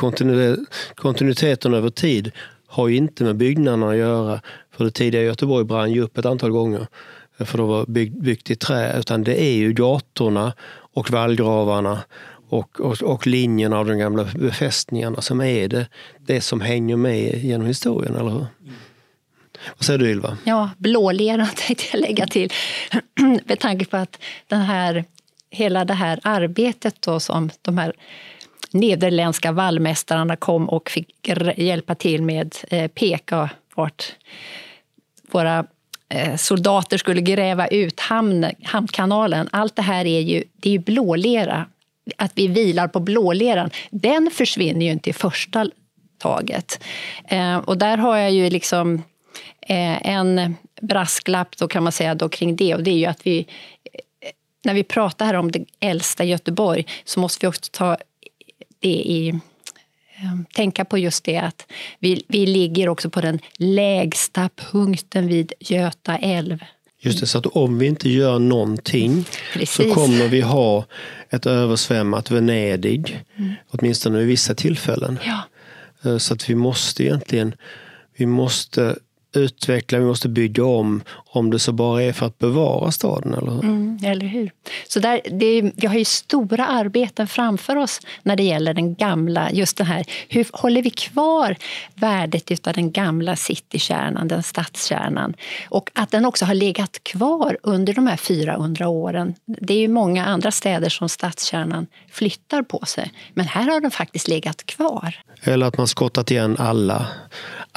[0.94, 2.32] kontinuiteten över tid
[2.66, 4.40] har inte med byggnaderna att göra.
[4.70, 6.86] För det tidiga Göteborg brann ju upp ett antal gånger
[7.38, 10.52] för att vara byggt, byggt i trä, utan det är ju gatorna
[10.94, 12.04] och vallgravarna
[12.48, 15.86] och, och, och linjerna av de gamla befästningarna som är det,
[16.18, 18.46] det som hänger med genom historien, eller hur?
[19.76, 20.38] Vad säger du Ylva?
[20.44, 22.52] Ja, blåleran tänkte jag lägga till.
[23.44, 25.04] Med tanke på att den här,
[25.50, 27.92] hela det här arbetet då som de här
[28.70, 34.14] nederländska vallmästarna kom och fick hjälpa till med eh, peka vart
[35.30, 35.66] våra
[36.08, 39.48] Eh, soldater skulle gräva ut hamn, hamnkanalen.
[39.52, 41.66] Allt det här är ju, det är ju blålera.
[42.16, 45.70] Att vi vilar på blåleran, den försvinner ju inte i första
[46.18, 46.84] taget.
[47.28, 49.02] Eh, och där har jag ju liksom
[49.60, 53.26] eh, en brasklapp då kan man säga då kring det och det är ju att
[53.26, 54.30] vi eh,
[54.64, 57.96] när vi pratar här om det äldsta Göteborg så måste vi också ta
[58.78, 59.40] det i
[60.54, 61.66] tänka på just det att
[61.98, 66.58] vi, vi ligger också på den lägsta punkten vid Göta älv.
[67.00, 69.74] Just det, så att om vi inte gör någonting Precis.
[69.74, 70.84] så kommer vi ha
[71.30, 73.54] ett översvämmat Venedig, mm.
[73.70, 75.18] åtminstone vid vissa tillfällen.
[75.24, 75.42] Ja.
[76.04, 77.54] Eh, så att vi måste egentligen
[78.18, 78.96] vi måste
[79.32, 83.34] utveckla, vi måste bygga om, om det så bara är för att bevara staden.
[83.34, 83.64] Eller hur?
[83.64, 84.50] Mm, eller hur?
[84.88, 89.52] Så där, det, vi har ju stora arbeten framför oss när det gäller den gamla,
[89.52, 91.56] just det här, hur håller vi kvar
[91.94, 95.34] värdet av den gamla citykärnan, den stadskärnan?
[95.68, 99.34] Och att den också har legat kvar under de här 400 åren.
[99.46, 103.90] Det är ju många andra städer som stadskärnan flyttar på sig, men här har den
[103.90, 105.14] faktiskt legat kvar.
[105.42, 107.06] Eller att man skottat igen alla,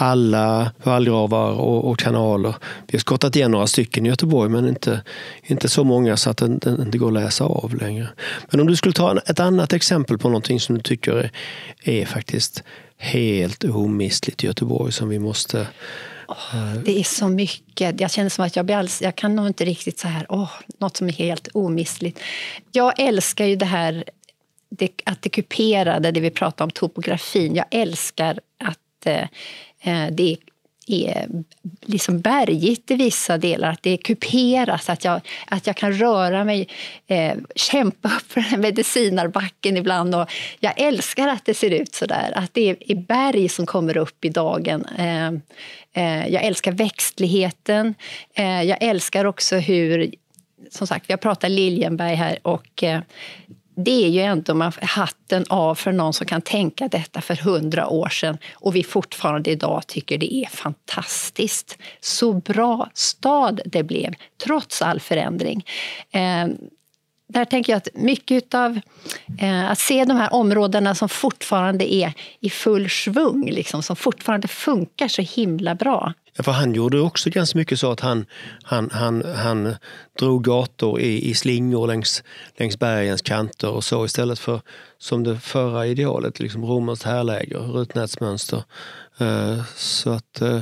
[0.01, 2.55] alla vallgravar och, och, kanaler.
[2.87, 5.01] Vi har skottat igen några stycken i Göteborg men inte,
[5.43, 8.07] inte så många så att det, det inte går att läsa av längre.
[8.49, 11.31] Men om du skulle ta ett annat exempel på någonting som du tycker är,
[11.83, 12.63] är faktiskt
[12.97, 15.59] helt omistligt i Göteborg som vi måste
[16.29, 18.01] eh, det är så mycket.
[18.01, 20.51] Jag känner som att jag, blir alls, jag kan nog inte riktigt så här, oh,
[20.77, 22.19] något som är helt omistligt.
[22.71, 24.03] Jag älskar ju det här
[24.69, 27.55] det, att det kuperade, det vi pratade om, topografin.
[27.55, 29.27] Jag älskar att eh,
[29.81, 30.37] Eh, det
[30.87, 31.27] är
[31.81, 36.43] liksom bergigt i vissa delar, att det är kuperat, att jag, att jag kan röra
[36.43, 36.67] mig,
[37.07, 40.15] eh, kämpa upp för den medicinarbacken ibland.
[40.15, 43.97] Och jag älskar att det ser ut så där, att det är berg som kommer
[43.97, 44.85] upp i dagen.
[44.97, 45.27] Eh,
[45.93, 47.93] eh, jag älskar växtligheten.
[48.33, 50.11] Eh, jag älskar också hur
[50.69, 53.01] som sagt, jag pratar Liljenberg här och eh,
[53.75, 57.87] det är ju ändå man hatten av för någon som kan tänka detta för hundra
[57.87, 61.77] år sedan och vi fortfarande idag tycker det är fantastiskt.
[62.01, 64.13] Så bra stad det blev,
[64.45, 65.65] trots all förändring.
[66.11, 66.47] Eh,
[67.27, 68.79] där tänker jag att mycket av
[69.41, 74.47] eh, att se de här områdena som fortfarande är i full svung, liksom, som fortfarande
[74.47, 76.13] funkar så himla bra.
[76.37, 78.25] Ja, för han gjorde också ganska mycket så att han,
[78.63, 79.75] han, han, han
[80.19, 82.23] drog gator i, i slingor längs,
[82.57, 84.61] längs bergens kanter och så istället för
[84.97, 88.63] som det förra idealet, liksom romerskt härläger, rutnätsmönster.
[89.21, 90.61] Uh, eh, så att uh,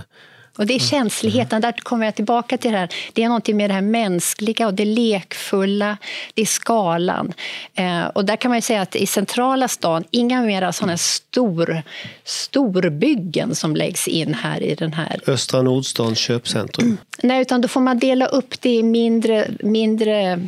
[0.59, 2.89] och det är känsligheten, där kommer jag tillbaka till det här.
[3.13, 5.97] Det är någonting med det här mänskliga och det lekfulla,
[6.33, 7.33] det är skalan.
[7.75, 11.83] Eh, och där kan man säga att i centrala stan, inga mera sådana stor,
[12.23, 15.19] storbyggen som läggs in här i den här...
[15.27, 16.87] Östra Nordstans köpcentrum.
[16.87, 16.97] Mm.
[17.23, 20.47] Nej, utan då får man dela upp det i mindre, mindre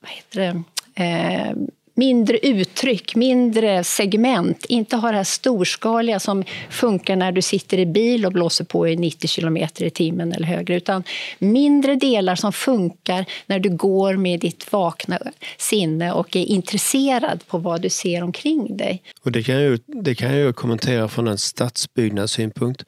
[0.00, 0.62] vad heter det?
[1.04, 1.52] Eh,
[1.94, 4.64] mindre uttryck, mindre segment.
[4.64, 8.88] Inte ha det här storskaliga som funkar när du sitter i bil och blåser på
[8.88, 10.76] i 90 kilometer i timmen eller högre.
[10.76, 11.04] Utan
[11.38, 15.18] mindre delar som funkar när du går med ditt vakna
[15.58, 19.02] sinne och är intresserad på vad du ser omkring dig.
[19.24, 22.84] Och det kan jag, det kan jag kommentera från en stadsbyggnadssynpunkt.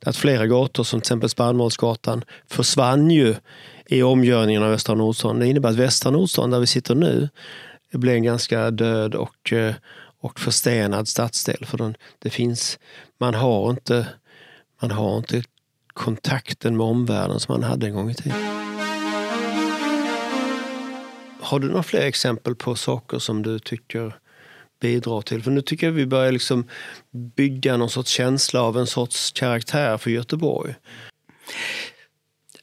[0.00, 3.34] Att flera gator, som till exempel Spannmålsgatan, försvann ju
[3.88, 5.38] i omgörningen av Västra Nordstan.
[5.38, 7.28] Det innebär att Västra Nordstan, där vi sitter nu,
[7.92, 9.74] blir en ganska död och, eh,
[10.20, 11.66] och förstenad stadsdel.
[11.66, 12.78] För den, det finns,
[13.18, 14.06] man, har inte,
[14.80, 15.42] man har inte
[15.86, 18.58] kontakten med omvärlden som man hade en gång i tiden.
[21.40, 24.18] Har du några fler exempel på saker som du tycker
[24.80, 25.42] bidrar till?
[25.42, 26.68] För nu tycker jag vi börjar liksom
[27.10, 30.74] bygga någon sorts känsla av en sorts karaktär för Göteborg.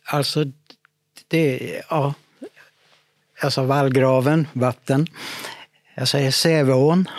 [0.04, 0.46] Alltså,
[1.28, 2.14] det, ja.
[3.46, 5.08] Alltså vallgraven, vatten.
[5.96, 7.10] Jag säger Säveån.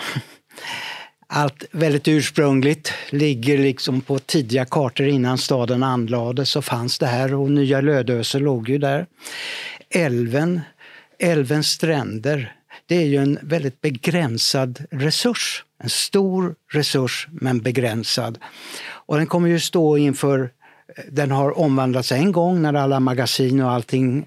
[1.26, 2.92] Allt väldigt ursprungligt.
[3.10, 8.38] Ligger liksom på tidiga kartor innan staden anlades så fanns det här och Nya Lödöse
[8.38, 9.06] låg ju där.
[9.90, 10.60] Älven,
[11.18, 12.54] älvens stränder,
[12.86, 15.64] det är ju en väldigt begränsad resurs.
[15.82, 18.38] En stor resurs men begränsad.
[18.88, 20.50] Och den kommer ju stå inför
[21.08, 24.26] den har omvandlats en gång när alla magasin och allting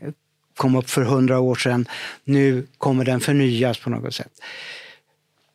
[0.60, 1.88] kom upp för hundra år sedan.
[2.24, 4.32] Nu kommer den förnyas på något sätt.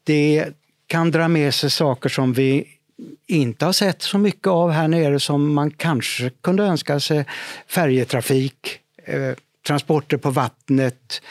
[0.05, 0.47] Det
[0.87, 2.69] kan dra med sig saker som vi
[3.27, 7.25] inte har sett så mycket av här nere som man kanske kunde önska sig.
[7.67, 9.33] Färjetrafik, eh,
[9.67, 11.23] transporter på vattnet,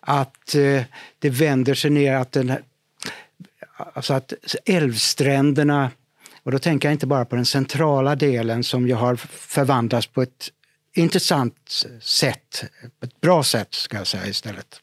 [0.00, 0.82] att eh,
[1.18, 2.52] det vänder sig ner, att, den,
[3.94, 4.32] alltså att
[4.64, 5.90] älvstränderna
[6.42, 10.22] och då tänker jag inte bara på den centrala delen som ju har förvandlats på
[10.22, 10.50] ett
[10.94, 12.64] intressant sätt,
[13.00, 14.80] ett bra sätt ska jag säga istället.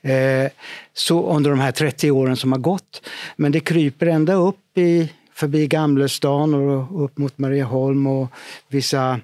[0.00, 0.50] Eh,
[0.92, 3.08] så under de här 30 åren som har gått.
[3.36, 8.28] Men det kryper ända upp i, förbi Gamlestan och upp mot Marieholm och
[8.68, 9.20] vissa...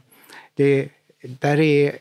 [0.54, 0.88] Det,
[1.22, 1.98] där är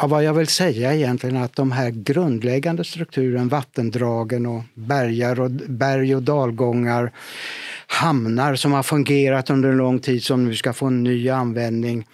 [0.00, 5.40] Ja, vad jag vill säga egentligen är att de här grundläggande strukturen, vattendragen och, bergar
[5.40, 7.12] och berg och dalgångar,
[7.86, 12.06] hamnar som har fungerat under en lång tid som nu ska få en ny användning.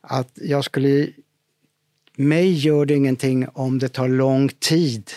[0.00, 1.08] Att jag skulle...
[2.16, 5.10] Mig gör det ingenting om det tar lång tid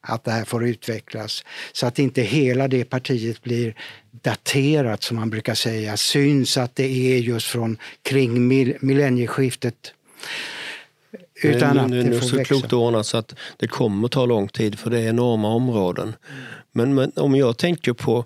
[0.00, 3.74] att det här får utvecklas så att inte hela det partiet blir
[4.10, 8.48] daterat som man brukar säga, syns att det är just från kring
[8.80, 9.94] millennieskiftet.
[11.42, 12.54] Utan nu, att nu, det får så växa.
[12.54, 16.14] klokt ordnat så att det kommer ta lång tid för det är enorma områden.
[16.72, 18.24] Men, men, om jag tänker på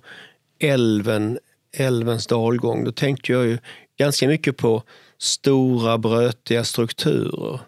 [0.58, 1.38] älven,
[1.76, 3.58] älvens dalgång, då tänker jag ju
[3.98, 4.82] ganska mycket på
[5.18, 7.60] stora brötiga strukturer.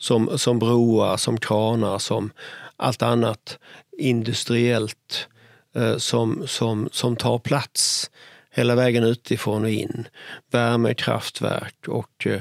[0.00, 2.30] Som, som broar, som kranar, som
[2.76, 3.58] allt annat
[3.98, 5.28] industriellt
[5.74, 8.10] eh, som, som, som tar plats
[8.50, 10.08] hela vägen utifrån och in.
[10.50, 12.40] Värmekraftverk och eh,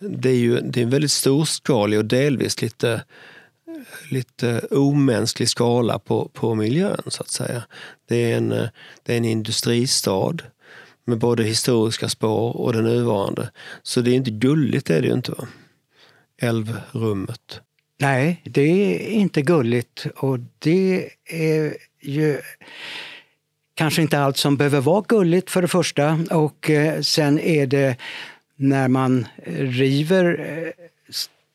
[0.00, 3.04] det är ju det är en väldigt storskalig och delvis lite,
[4.10, 7.62] lite omänsklig skala på, på miljön så att säga.
[8.08, 8.48] Det är, en,
[9.02, 10.36] det är en industristad
[11.04, 13.50] med både historiska spår och det nuvarande.
[13.82, 15.32] Så det är inte gulligt, det är det ju inte.
[15.32, 15.48] Va?
[16.42, 17.60] Älvrummet.
[17.98, 22.40] Nej, det är inte gulligt och det är ju
[23.74, 27.96] kanske inte allt som behöver vara gulligt för det första och eh, sen är det
[28.60, 30.86] när man eh, river eh,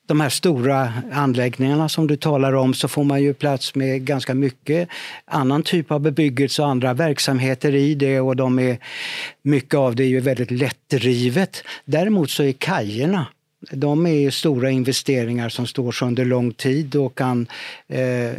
[0.06, 4.34] de här stora anläggningarna som du talar om så får man ju plats med ganska
[4.34, 4.88] mycket
[5.24, 8.78] annan typ av bebyggelse och andra verksamheter i det och de är,
[9.42, 11.64] mycket av det är ju väldigt lättrivet.
[11.84, 13.26] Däremot så är kajerna
[13.70, 17.46] de är stora investeringar som står sig under lång tid och kan
[17.88, 18.32] eh,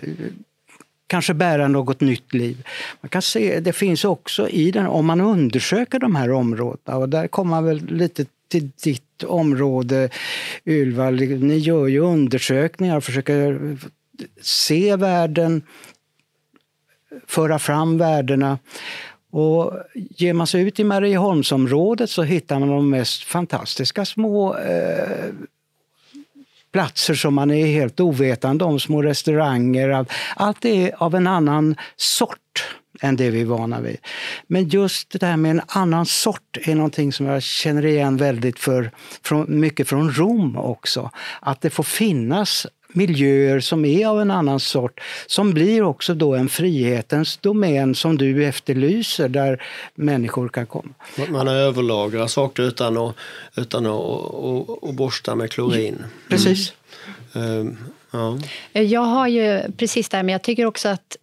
[1.08, 2.68] kanske bära något nytt liv.
[3.02, 7.10] Man kan se, det finns också i den, om man undersöker de här områdena, och
[7.10, 10.10] där kommer man väl lite till ditt område,
[10.66, 11.10] Ylva.
[11.10, 13.78] Ni gör ju undersökningar och försöker
[14.42, 15.62] se världen,
[17.28, 18.60] föra fram värdena.
[19.32, 25.26] Och ger man sig ut i Marieholmsområdet så hittar man de mest fantastiska små eh,
[26.72, 30.06] platser som man är helt ovetande om, små restauranger.
[30.36, 32.68] Allt är av en annan sort
[33.02, 33.98] än det vi är vana vid.
[34.48, 38.60] Men just det här med en annan sort är någonting som jag känner igen väldigt
[38.60, 38.92] för,
[39.24, 41.12] från, mycket från Rom också.
[41.42, 42.68] Att det får finnas
[42.98, 48.18] miljöer som är av en annan sort som blir också då en frihetens domän som
[48.18, 49.64] du efterlyser där
[49.96, 50.94] människor kan komma.
[51.30, 53.16] Man överlagrar saker utan att,
[53.56, 56.04] utan att, att, att borsta med klorin.
[56.30, 56.74] Precis.
[57.34, 57.78] Mm.
[58.12, 58.40] Ja.
[58.72, 61.18] Jag har ju precis det här, men jag tycker också att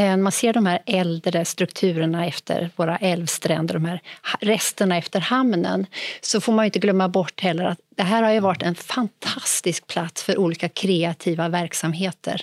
[0.00, 4.00] Eh, man ser de här äldre strukturerna efter våra älvstränder, de här
[4.40, 5.86] resterna efter hamnen,
[6.20, 9.86] så får man inte glömma bort heller att det här har ju varit en fantastisk
[9.86, 12.42] plats för olika kreativa verksamheter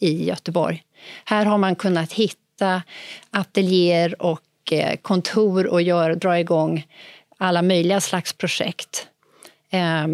[0.00, 0.82] i Göteborg.
[1.24, 2.82] Här har man kunnat hitta
[3.30, 6.86] ateljéer och eh, kontor och gör, dra igång
[7.38, 9.06] alla möjliga slags projekt.
[9.74, 10.06] Eh,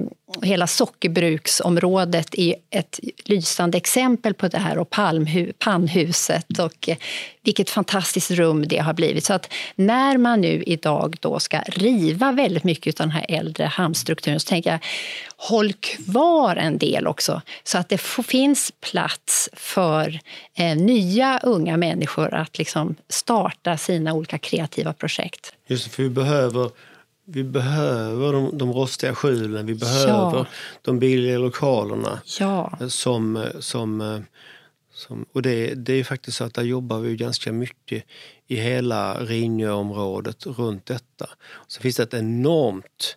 [0.42, 6.96] hela sockerbruksområdet är ett lysande exempel på det här och Palmhu pannhuset och eh,
[7.42, 9.24] vilket fantastiskt rum det har blivit.
[9.24, 13.64] Så att när man nu idag då ska riva väldigt mycket av den här äldre
[13.64, 14.80] hamnstrukturen så tänker jag
[15.36, 20.20] håll kvar en del också så att det finns plats för
[20.54, 25.52] eh, nya unga människor att liksom starta sina olika kreativa projekt.
[25.66, 26.70] Just för vi behöver
[27.30, 30.46] vi behöver de, de rostiga skjulen, vi behöver ja.
[30.82, 32.20] de billiga lokalerna.
[32.40, 32.78] Ja.
[32.88, 34.22] Som, som,
[34.92, 38.04] som, och det, det är faktiskt så att där jobbar vi ganska mycket
[38.46, 41.28] i hela Rinjöområdet runt detta.
[41.66, 43.16] Så finns det ett enormt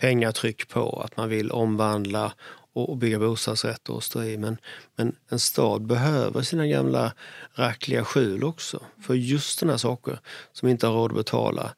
[0.00, 2.32] pengatryck på att man vill omvandla
[2.72, 4.38] och bygga bostadsrätter och stå i.
[4.38, 4.56] Men,
[4.96, 7.12] men en stad behöver sina gamla
[7.54, 10.18] rackliga skjul också för just sådana saker
[10.52, 11.74] som inte har råd att betala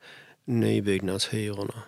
[0.61, 1.82] nybyggnadshyrorna.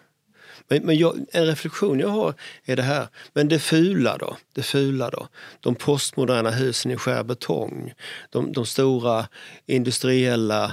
[0.69, 2.35] Men, men jag, en reflektion jag har
[2.65, 4.37] är det här, men det fula då?
[4.53, 5.29] Det fula då?
[5.61, 7.93] De postmoderna husen i skär betong,
[8.31, 9.29] de, de stora
[9.67, 10.65] industriella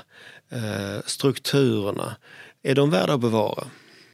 [0.49, 2.15] eh, strukturerna,
[2.63, 3.67] är de värda att bevara?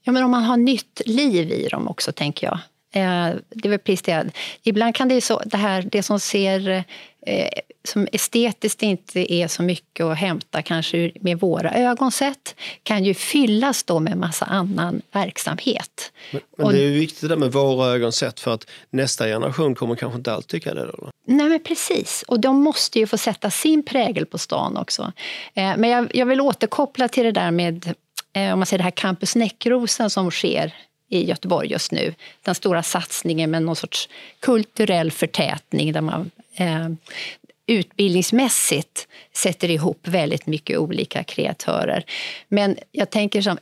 [0.03, 2.59] Ja, men om man har nytt liv i dem också, tänker jag.
[2.97, 4.31] Eh, det är väl precis det.
[4.63, 6.83] Ibland kan det, så, det, här, det som ser
[7.21, 7.49] eh,
[7.83, 13.13] som estetiskt inte är så mycket att hämta kanske med våra ögon sett kan ju
[13.13, 16.11] fyllas då med massa annan verksamhet.
[16.31, 19.25] Men, men det är ju viktigt det där med våra ögon sett för att nästa
[19.25, 20.85] generation kommer kanske inte alltid tycka det.
[20.85, 21.11] Då.
[21.25, 25.11] Nej men precis, och de måste ju få sätta sin prägel på stan också.
[25.53, 27.93] Eh, men jag, jag vill återkoppla till det där med
[28.53, 30.73] om man säger det här Campus Näckrosen som sker
[31.09, 32.13] i Göteborg just nu.
[32.43, 36.89] Den stora satsningen med någon sorts kulturell förtätning där man eh,
[37.67, 42.05] utbildningsmässigt sätter ihop väldigt mycket olika kreatörer.
[42.47, 43.57] Men jag tänker som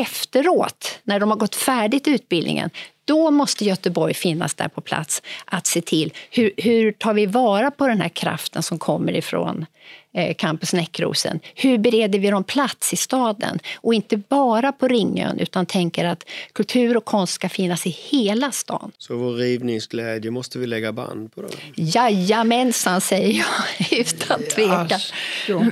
[0.00, 2.70] efteråt, när de har gått färdigt utbildningen,
[3.04, 7.70] då måste Göteborg finnas där på plats att se till hur, hur tar vi vara
[7.70, 9.66] på den här kraften som kommer ifrån
[10.14, 11.40] eh, Campus Näckrosen.
[11.54, 13.58] Hur bereder vi dem plats i staden?
[13.76, 18.52] Och inte bara på Ringön utan tänker att kultur och konst ska finnas i hela
[18.52, 18.92] stan.
[18.98, 21.42] Så vår rivningsglädje måste vi lägga band på?
[21.42, 21.48] Då?
[21.74, 25.00] Jajamensan, säger jag utan tvekan.
[25.48, 25.64] Ja,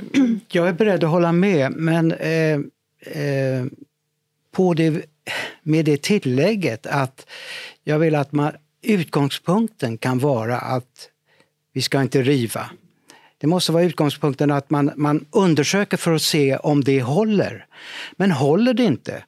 [0.51, 2.59] jag är beredd att hålla med, men eh,
[3.21, 3.65] eh,
[4.53, 5.05] på det,
[5.63, 7.25] med det tillägget att
[7.83, 8.51] jag vill att man,
[8.81, 11.09] utgångspunkten kan vara att
[11.73, 12.69] vi ska inte riva.
[13.37, 17.65] Det måste vara utgångspunkten att man, man undersöker för att se om det håller.
[18.11, 19.23] Men håller det inte,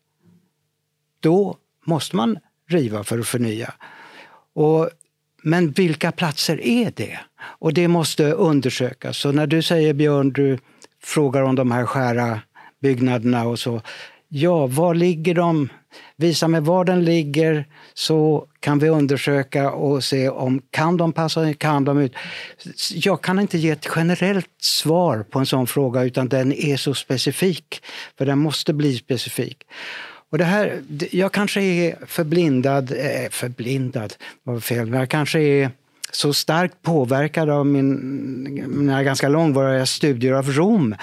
[1.19, 2.37] då måste man
[2.69, 3.73] riva för att förnya.
[4.53, 4.89] Och,
[5.43, 7.19] men vilka platser är det?
[7.41, 9.17] Och det måste undersökas.
[9.17, 10.59] Så när du säger Björn, du
[11.03, 12.41] frågar om de här skära
[12.81, 13.81] byggnaderna och så.
[14.37, 15.69] Ja, var ligger de?
[16.15, 21.53] Visa mig var den ligger så kan vi undersöka och se om kan de passa,
[21.53, 22.13] kan de ut.
[22.93, 26.93] Jag kan inte ge ett generellt svar på en sån fråga utan den är så
[26.93, 27.83] specifik.
[28.17, 29.63] För den måste bli specifik.
[30.31, 30.81] Och det här,
[31.11, 34.13] jag kanske är förblindad, eh, förblindad
[34.43, 35.71] var fel, men jag kanske är
[36.15, 37.93] så starkt påverkad av min,
[38.67, 40.95] mina ganska långvariga studier av Rom.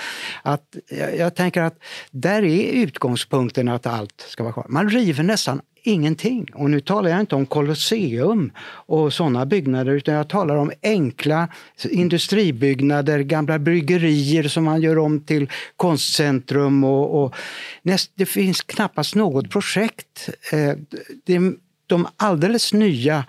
[0.42, 1.78] Att jag, jag tänker att
[2.10, 4.66] där är utgångspunkten att allt ska vara kvar.
[4.68, 6.48] Man river nästan ingenting.
[6.54, 11.48] Och nu talar jag inte om Colosseum och sådana byggnader utan jag talar om enkla
[11.90, 16.84] industribyggnader, gamla bryggerier som man gör om till konstcentrum.
[16.84, 17.34] Och, och
[17.82, 20.28] näst, det finns knappast något projekt.
[20.52, 20.76] Eh,
[21.24, 21.38] det,
[21.86, 23.24] de alldeles nya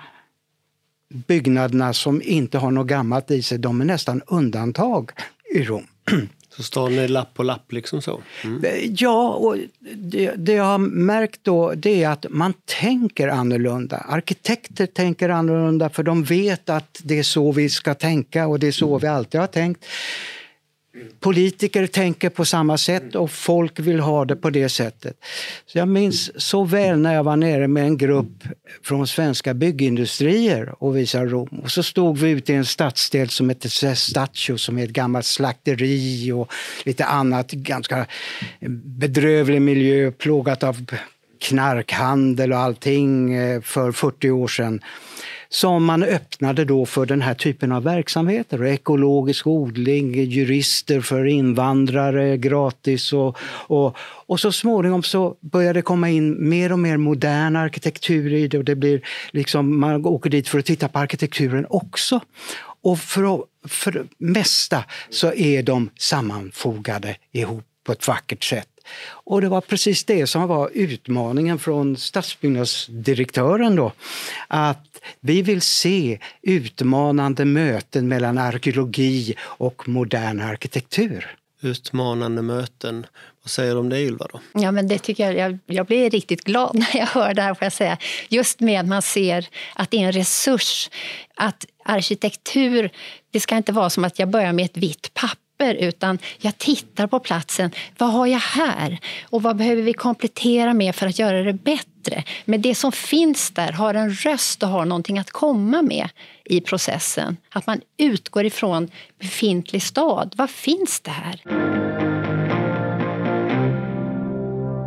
[1.14, 5.12] byggnaderna som inte har något gammalt i sig, de är nästan undantag
[5.56, 5.88] i Rom.
[6.58, 8.22] Så stan är lapp på lapp liksom så?
[8.44, 8.64] Mm.
[8.98, 9.58] Ja, och
[9.96, 13.98] det, det, jag har märkt då det är att man tänker annorlunda.
[13.98, 18.68] Arkitekter tänker annorlunda för de vet att det är så vi ska tänka och det
[18.68, 19.86] är så vi alltid har tänkt.
[21.20, 25.18] Politiker tänker på samma sätt och folk vill ha det på det sättet.
[25.66, 28.44] Så jag minns så väl när jag var nere med en grupp
[28.84, 31.60] från svenska byggindustrier och visade Rom.
[31.64, 35.26] Och så stod vi ute i en stadsdel som heter Sestaccio som är ett gammalt
[35.26, 36.52] slakteri och
[36.84, 38.06] lite annat ganska
[39.00, 40.86] bedrövlig miljö plågat av
[41.42, 44.82] knarkhandel och allting eh, för 40 år sedan
[45.54, 48.66] som man öppnade då för den här typen av verksamheter.
[48.66, 53.38] Ekologisk odling, jurister för invandrare gratis och,
[53.68, 58.48] och, och så småningom så började det komma in mer och mer modern arkitektur i
[58.48, 59.02] det och det blir
[59.32, 62.20] liksom, man åker dit för att titta på arkitekturen också.
[62.82, 68.73] Och för, för det mesta så är de sammanfogade ihop på ett vackert sätt.
[69.06, 73.92] Och det var precis det som var utmaningen från stadsbyggnadsdirektören då.
[74.48, 81.36] Att vi vill se utmanande möten mellan arkeologi och modern arkitektur.
[81.62, 83.06] Utmanande möten.
[83.44, 84.28] Vad säger du om det Ylva?
[84.34, 84.40] Då?
[84.54, 87.54] Ja, men det tycker jag, jag, jag blir riktigt glad när jag hör det här.
[87.54, 87.98] Får jag säga.
[88.30, 90.90] Just med att man ser att det är en resurs.
[91.36, 92.90] Att arkitektur,
[93.32, 97.08] det ska inte vara som att jag börjar med ett vitt papper utan jag tittar
[97.08, 97.72] på platsen.
[97.98, 99.00] Vad har jag här?
[99.30, 102.24] Och vad behöver vi komplettera med för att göra det bättre?
[102.46, 106.10] Men det som finns där har en röst och har någonting att komma med
[106.46, 107.38] i processen.
[107.50, 110.34] Att man utgår ifrån befintlig stad.
[110.38, 111.42] Vad finns det här?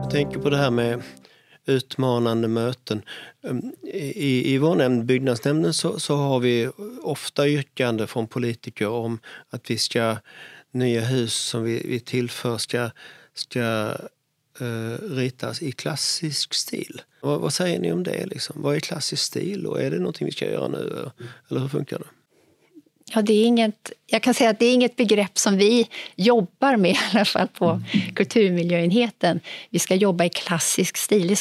[0.03, 1.03] Jag tänker på det här med
[1.66, 3.03] utmanande möten.
[3.49, 6.70] Ehm, I, i vår nämnd, byggnadsnämnden, så, så har vi
[7.03, 9.18] ofta yrkande från politiker om
[9.51, 10.16] att vi ska
[10.73, 12.91] nya hus som vi, vi tillför ska,
[13.35, 13.95] ska
[14.61, 17.03] uh, ritas i klassisk stil.
[17.21, 18.27] Vad, vad, säger ni om det?
[18.27, 18.62] Liksom?
[18.62, 21.11] Vad är klassisk stil och är det någonting vi ska göra nu?
[21.51, 22.07] Eller hur funkar det?
[23.14, 26.77] Ja, det är inget, jag kan säga att det är inget begrepp som vi jobbar
[26.77, 27.83] med, i alla fall på
[28.14, 29.41] kulturmiljöenheten.
[29.71, 31.37] Vi ska jobba i klassisk stil.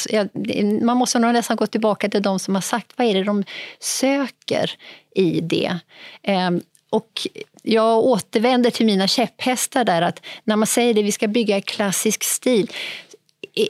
[0.82, 3.44] Man måste nog nästan gå tillbaka till de som har sagt vad är det de
[3.80, 4.70] söker
[5.14, 5.78] i det.
[6.22, 6.60] Ehm,
[6.90, 7.26] och
[7.68, 11.62] jag återvänder till mina käpphästar där att när man säger det, vi ska bygga i
[11.62, 12.70] klassisk stil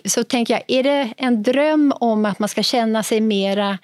[0.05, 3.79] så tänker jag, är det en dröm om att man ska känna sig mera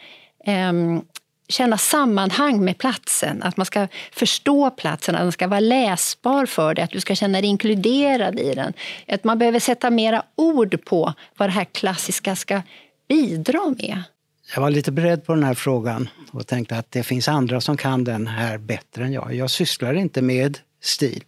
[0.47, 1.05] um,
[1.49, 6.75] känna sammanhang med platsen, att man ska förstå platsen, att den ska vara läsbar för
[6.75, 8.73] dig, att du ska känna dig inkluderad i den.
[9.09, 12.63] Att man behöver sätta mera ord på vad det här klassiska ska
[13.09, 14.03] bidra med.
[14.55, 17.77] Jag var lite beredd på den här frågan och tänkte att det finns andra som
[17.77, 19.35] kan den här bättre än jag.
[19.35, 21.25] Jag sysslar inte med stil.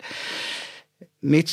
[1.21, 1.51] Mitt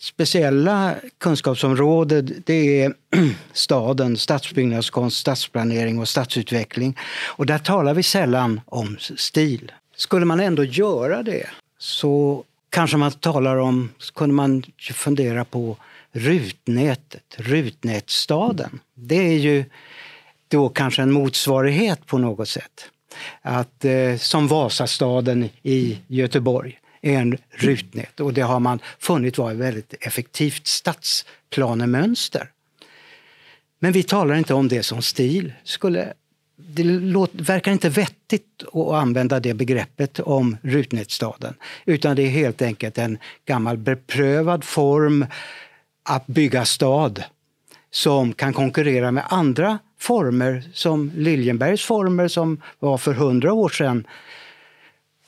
[0.00, 2.94] speciella kunskapsområde det är
[3.52, 6.98] staden, stadsbyggnadskonst, stadsplanering och stadsutveckling.
[7.26, 9.72] Och där talar vi sällan om stil.
[9.96, 11.46] Skulle man ändå göra det
[11.78, 14.62] så kanske man talar om, så kunde man
[14.94, 15.76] fundera på
[16.12, 18.80] rutnätet, rutnätstaden.
[18.94, 19.64] Det är ju
[20.50, 22.90] då kanske en motsvarighet på något sätt.
[23.42, 29.52] Att, eh, som Vasastaden i Göteborg är en rutnät och det har man funnit vara
[29.52, 32.50] ett väldigt effektivt stadsplanemönster.
[33.78, 35.52] Men vi talar inte om det som stil.
[35.64, 36.12] Skulle,
[36.56, 41.54] det låter, verkar inte vettigt att använda det begreppet om rutnätstaden.
[41.84, 45.26] Utan det är helt enkelt en gammal beprövad form
[46.02, 47.24] att bygga stad
[47.90, 54.06] som kan konkurrera med andra former som Liljenbergs former som var för hundra år sedan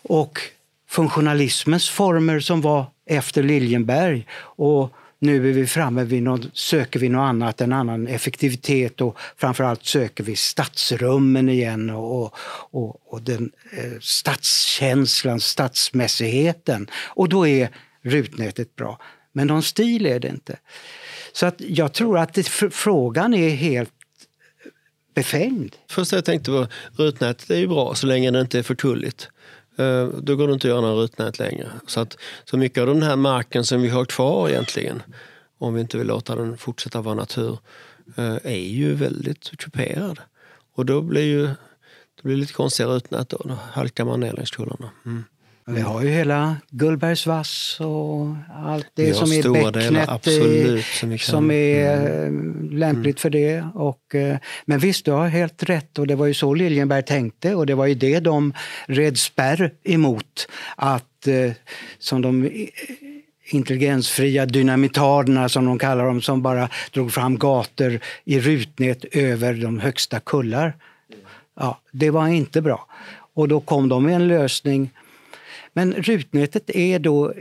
[0.03, 0.41] och
[0.89, 4.27] funktionalismens former som var efter Liljenberg.
[4.41, 9.19] Och nu är vi framme vid något, söker vi något annat, en annan effektivitet och
[9.37, 12.35] framförallt söker vi stadsrummen igen och,
[12.71, 16.91] och, och den eh, stadskänslan, stadsmässigheten.
[16.95, 17.69] Och då är
[18.03, 18.99] rutnätet bra.
[19.33, 20.57] Men någon stil är det inte.
[21.33, 23.93] Så att jag tror att det, frågan är helt
[25.15, 25.77] befängd.
[25.89, 29.29] Första jag tänkte var rutnätet är ju bra så länge det inte är för tulligt.
[29.77, 31.71] Eh, då går det inte att göra några rutnät längre.
[31.87, 35.03] Så, att, så mycket av den här marken som vi har kvar egentligen,
[35.59, 37.59] om vi inte vill låta den fortsätta vara natur,
[38.17, 40.21] eh, är ju väldigt kuperad.
[40.75, 41.47] Och då blir ju
[42.17, 43.41] det blir lite konstiga rutnät då.
[43.45, 44.91] Då halkar man ner längs kullarna.
[45.07, 45.25] Mm.
[45.67, 48.27] Vi har ju hela Gullbergsvass och
[48.67, 52.69] allt det som är bäcknet absolut, som, som, är mm.
[52.71, 53.65] Eh, lämpligt för det.
[53.75, 57.55] Och, eh, men visst, du har helt rätt och det var ju så Liljenberg tänkte
[57.55, 58.53] och det var ju det de
[58.87, 60.49] red spärr emot.
[60.77, 61.53] Att, eh,
[61.99, 62.51] som de
[63.45, 69.81] intelligensfria dynamitarderna som de kallar dem, som bara drog fram gator i rutnät över de
[69.81, 70.77] högsta kullar.
[71.61, 72.87] Ja, det var inte bra.
[73.35, 74.91] Och då kom de med en lösning
[75.73, 77.33] men rutnätet är då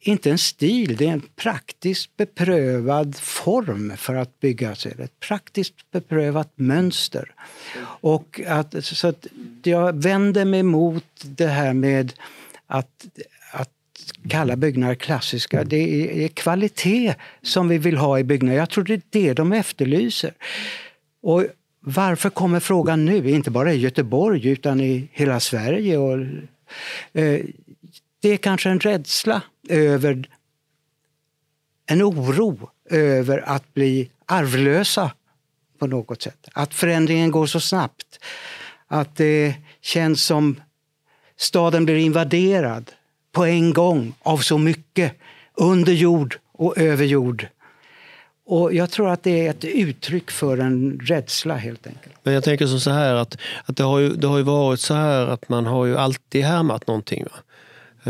[0.00, 4.74] inte en stil, det är en praktiskt beprövad form för att bygga.
[4.74, 4.94] sig.
[4.98, 7.32] Ett praktiskt beprövat mönster.
[7.82, 9.26] Och att, så att
[9.62, 12.12] jag vänder mig mot det här med
[12.66, 13.06] att,
[13.52, 13.70] att
[14.28, 15.64] kalla byggnader klassiska.
[15.64, 18.58] Det är kvalitet som vi vill ha i byggnader.
[18.58, 20.34] Jag tror det är det de efterlyser.
[21.22, 21.44] Och
[21.80, 23.30] varför kommer frågan nu?
[23.30, 25.98] Inte bara i Göteborg utan i hela Sverige.
[25.98, 26.26] Och,
[27.12, 27.40] Eh,
[28.20, 30.28] det är kanske en rädsla över
[31.86, 35.12] en oro över att bli arvlösa
[35.78, 36.48] på något sätt.
[36.52, 38.24] Att förändringen går så snabbt.
[38.86, 40.60] Att det känns som
[41.36, 42.92] staden blir invaderad
[43.32, 45.12] på en gång av så mycket
[45.54, 47.46] under jord och över jord.
[48.50, 52.14] Och jag tror att det är ett uttryck för en rädsla helt enkelt.
[52.22, 54.94] Men jag tänker så här att, att det, har ju, det har ju varit så
[54.94, 57.24] här att man har ju alltid härmat någonting.
[57.24, 57.38] Va?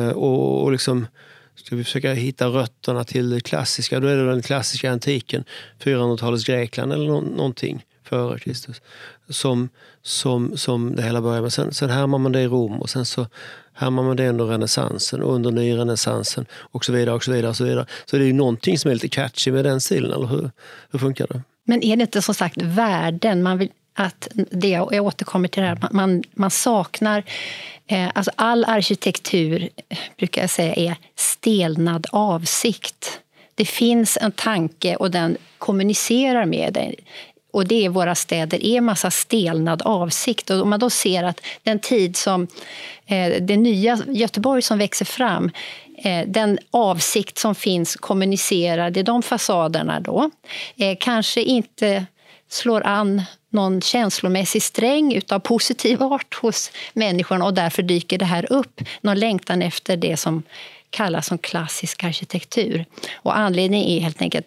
[0.03, 1.07] Eh, och, och liksom,
[1.55, 5.45] ska vi försöka hitta rötterna till det klassiska, då är det den klassiska antiken,
[5.82, 8.83] 400-talets Grekland eller no någonting före Kristus.
[9.29, 9.69] Som,
[10.03, 11.53] som, som det hela börjar med.
[11.53, 13.27] Sen, sen härmar man det i Rom och sen så
[13.75, 17.15] härmar man det under renässansen och under nyrenässansen och så vidare.
[17.15, 17.87] och Så vidare och så vidare.
[18.07, 20.51] Så det är ju någonting som är lite catchy med den stilen, eller hur?
[20.91, 21.43] Hur funkar det?
[21.65, 25.69] Men är det inte som sagt värden man vill att det, jag återkommer till det
[25.69, 27.25] här, man, man saknar...
[27.87, 33.21] Eh, alltså all arkitektur, eh, brukar jag säga, är stelnad avsikt.
[33.55, 36.95] Det finns en tanke och den kommunicerar med dig
[37.53, 40.51] och det är våra städer, är en massa stelnad avsikt.
[40.51, 42.46] Och om man då ser att den tid som
[43.07, 45.51] eh, det nya Göteborg som växer fram
[46.05, 50.30] eh, den avsikt som finns kommunicerad i de fasaderna då
[50.76, 52.07] eh, kanske inte
[52.48, 58.53] slår an någon känslomässig sträng utav positiv art hos människorna och därför dyker det här
[58.53, 60.42] upp, någon längtan efter det som
[60.90, 62.84] kallas som klassisk arkitektur.
[63.14, 64.46] Och anledningen är helt enkelt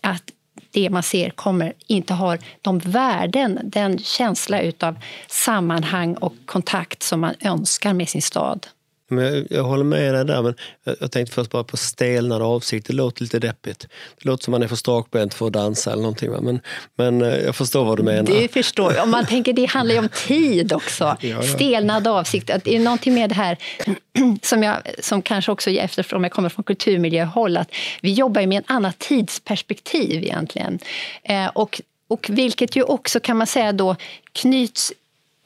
[0.00, 0.22] att
[0.70, 7.20] det man ser kommer inte har de värden, den känsla av sammanhang och kontakt som
[7.20, 8.66] man önskar med sin stad.
[9.08, 10.54] Men jag, jag, håller med dig där, men
[11.00, 12.86] jag tänkte först bara på stelnad avsikt.
[12.86, 13.80] Det låter lite deppigt.
[14.18, 16.30] Det låter som man är för strakbent för att dansa eller någonting.
[16.30, 16.40] Va?
[16.40, 16.60] Men,
[16.96, 18.22] men eh, jag förstår vad du menar.
[18.22, 19.08] Det förstår jag.
[19.08, 21.04] Man tänker, det handlar ju om tid också.
[21.20, 21.42] ja, ja.
[21.42, 22.50] Stelnad avsikt.
[22.50, 23.58] Att det är någonting med det här
[24.42, 28.76] som, jag, som kanske också eftersom jag kommer från kulturmiljöhåll, att vi jobbar med en
[28.76, 30.78] annat tidsperspektiv egentligen.
[31.22, 33.96] Eh, och och vilket ju också kan man säga då
[34.32, 34.92] knyts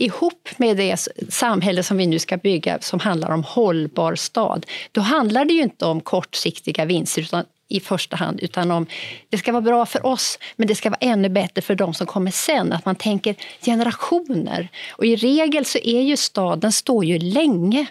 [0.03, 5.01] ihop med det samhälle som vi nu ska bygga som handlar om hållbar stad, då
[5.01, 8.87] handlar det ju inte om kortsiktiga vinster utan i första hand, utan om
[9.29, 12.07] det ska vara bra för oss, men det ska vara ännu bättre för de som
[12.07, 12.73] kommer sen.
[12.73, 13.35] Att man tänker
[13.65, 14.69] generationer.
[14.91, 17.87] Och i regel så är ju staden står ju länge.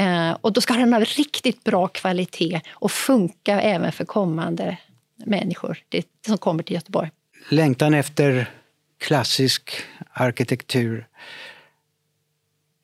[0.00, 4.76] Eh, och då ska den ha riktigt bra kvalitet och funka även för kommande
[5.24, 7.10] människor det, som kommer till Göteborg.
[7.50, 8.50] Längtan efter
[8.98, 9.70] klassisk
[10.12, 11.06] arkitektur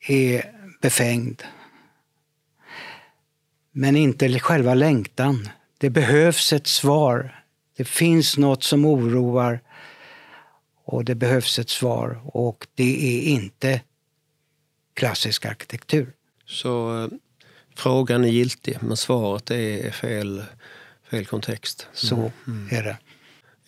[0.07, 0.51] är
[0.81, 1.43] befängd.
[3.71, 5.49] Men inte själva längtan.
[5.77, 7.43] Det behövs ett svar.
[7.77, 9.59] Det finns något som oroar
[10.85, 13.81] och det behövs ett svar och det är inte
[14.93, 16.13] klassisk arkitektur.
[16.45, 17.09] Så eh,
[17.75, 20.43] frågan är giltig men svaret är fel,
[21.09, 21.87] fel kontext?
[21.93, 22.69] Så mm.
[22.71, 22.97] är det.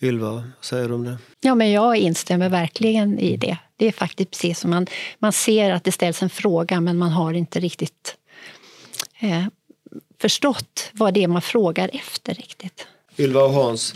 [0.00, 1.18] Ylva, vad säger du om det?
[1.40, 3.58] Ja, men jag instämmer verkligen i det.
[3.76, 4.86] Det är faktiskt precis som man,
[5.18, 8.16] man ser att det ställs en fråga men man har inte riktigt
[9.20, 9.44] eh,
[10.20, 12.86] förstått vad det är man frågar efter riktigt.
[13.18, 13.92] Ylva och Hans,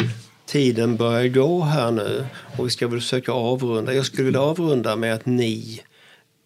[0.47, 2.27] tiden börjar gå här nu
[2.59, 3.95] och vi ska väl försöka avrunda.
[3.95, 5.81] Jag skulle vilja avrunda med att ni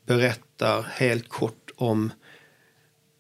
[0.07, 2.13] berättar helt kort om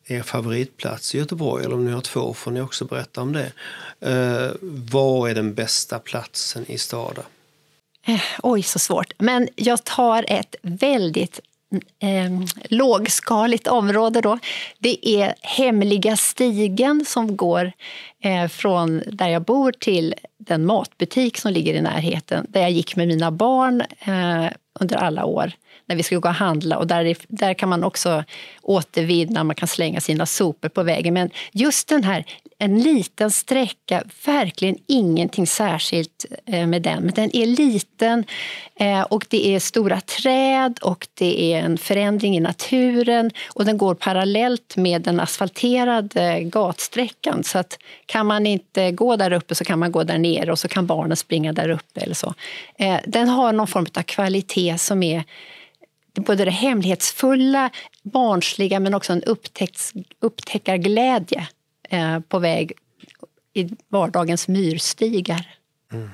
[0.07, 3.53] er favoritplats i Göteborg, eller om ni har två får ni också berätta om det.
[4.01, 4.51] Eh,
[4.91, 7.25] vad är den bästa platsen i staden?
[8.07, 9.13] Eh, oj, så svårt.
[9.19, 11.41] Men jag tar ett väldigt
[12.03, 14.21] eh, lågskaligt område.
[14.21, 14.39] Då.
[14.79, 17.73] Det är Hemliga stigen som går
[18.23, 22.97] eh, från där jag bor till den matbutik som ligger i närheten, där jag gick
[22.97, 24.47] med mina barn eh,
[24.81, 25.53] under alla år
[25.87, 26.79] när vi skulle gå och handla.
[26.79, 28.25] Och där, där kan man också
[28.63, 31.15] återvinna, man kan slänga sina sopor på vägen.
[31.15, 32.25] Men just den här,
[32.59, 37.03] en liten sträcka, verkligen ingenting särskilt eh, med den.
[37.03, 38.25] Men den är liten
[38.81, 43.79] eh, och det är stora träd och det är en förändring i naturen och den
[43.79, 47.45] går parallellt med den asfalterade eh, gatsträckan.
[47.45, 50.59] Så att kan man inte gå där uppe så kan man gå där nere och
[50.59, 52.35] så kan barnen springa där uppe eller så.
[53.05, 55.25] Den har någon form av kvalitet som är
[56.21, 57.71] både det hemlighetsfulla,
[58.03, 61.49] barnsliga men också en upptäcks, upptäckarglädje
[61.89, 62.73] eh, på väg
[63.55, 65.57] i vardagens myrstigar.
[65.93, 66.11] Mm.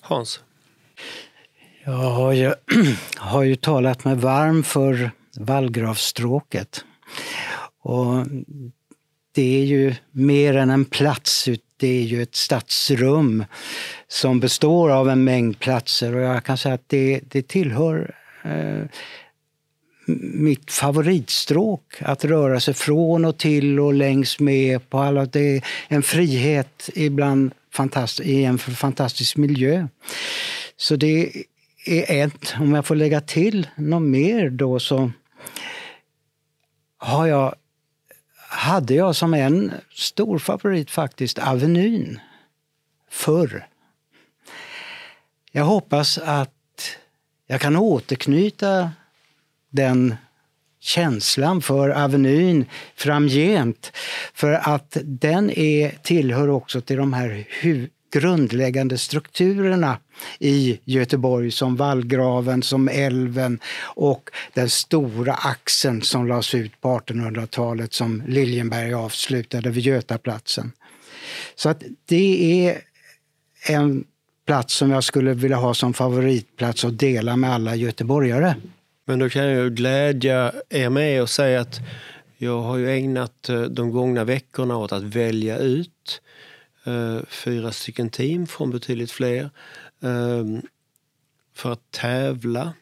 [0.00, 0.40] Hans?
[1.84, 2.54] Jag har ju,
[3.16, 6.84] har ju talat mig varm för vallgravsstråket.
[7.82, 8.26] Och
[9.34, 13.44] det är ju mer än en plats, det är ju ett stadsrum
[14.08, 18.14] som består av en mängd platser och jag kan säga att det, det tillhör
[18.44, 18.84] Eh,
[20.34, 22.02] mitt favoritstråk.
[22.02, 25.26] Att röra sig från och till och längs med på alla.
[25.26, 29.88] Det är en frihet ibland fantast i en fantastisk miljö.
[30.76, 31.32] Så det
[31.86, 32.54] är ett.
[32.60, 35.10] Om jag får lägga till något mer då så
[36.98, 37.54] har jag,
[38.48, 42.20] hade jag som en stor favorit faktiskt Avenyn
[43.10, 43.66] förr.
[45.52, 46.54] Jag hoppas att
[47.52, 48.90] jag kan återknyta
[49.70, 50.14] den
[50.80, 52.64] känslan för Avenyn
[52.96, 53.92] framgent.
[54.34, 57.46] För att den är, tillhör också till de här
[58.12, 59.98] grundläggande strukturerna
[60.38, 67.92] i Göteborg som vallgraven, som älven och den stora axeln som lades ut på 1800-talet
[67.92, 70.72] som Liljenberg avslutade vid Götaplatsen.
[71.54, 72.80] Så att det är
[73.68, 74.04] en
[74.44, 78.54] plats som jag skulle vilja ha som favoritplats och dela med alla göteborgare.
[79.04, 81.80] Men då kan jag glädja er med och säga att
[82.36, 86.22] jag har ju ägnat eh, de gångna veckorna åt att välja ut
[86.84, 89.50] eh, fyra stycken team från betydligt fler
[90.02, 90.62] ehm,
[91.54, 92.72] för att tävla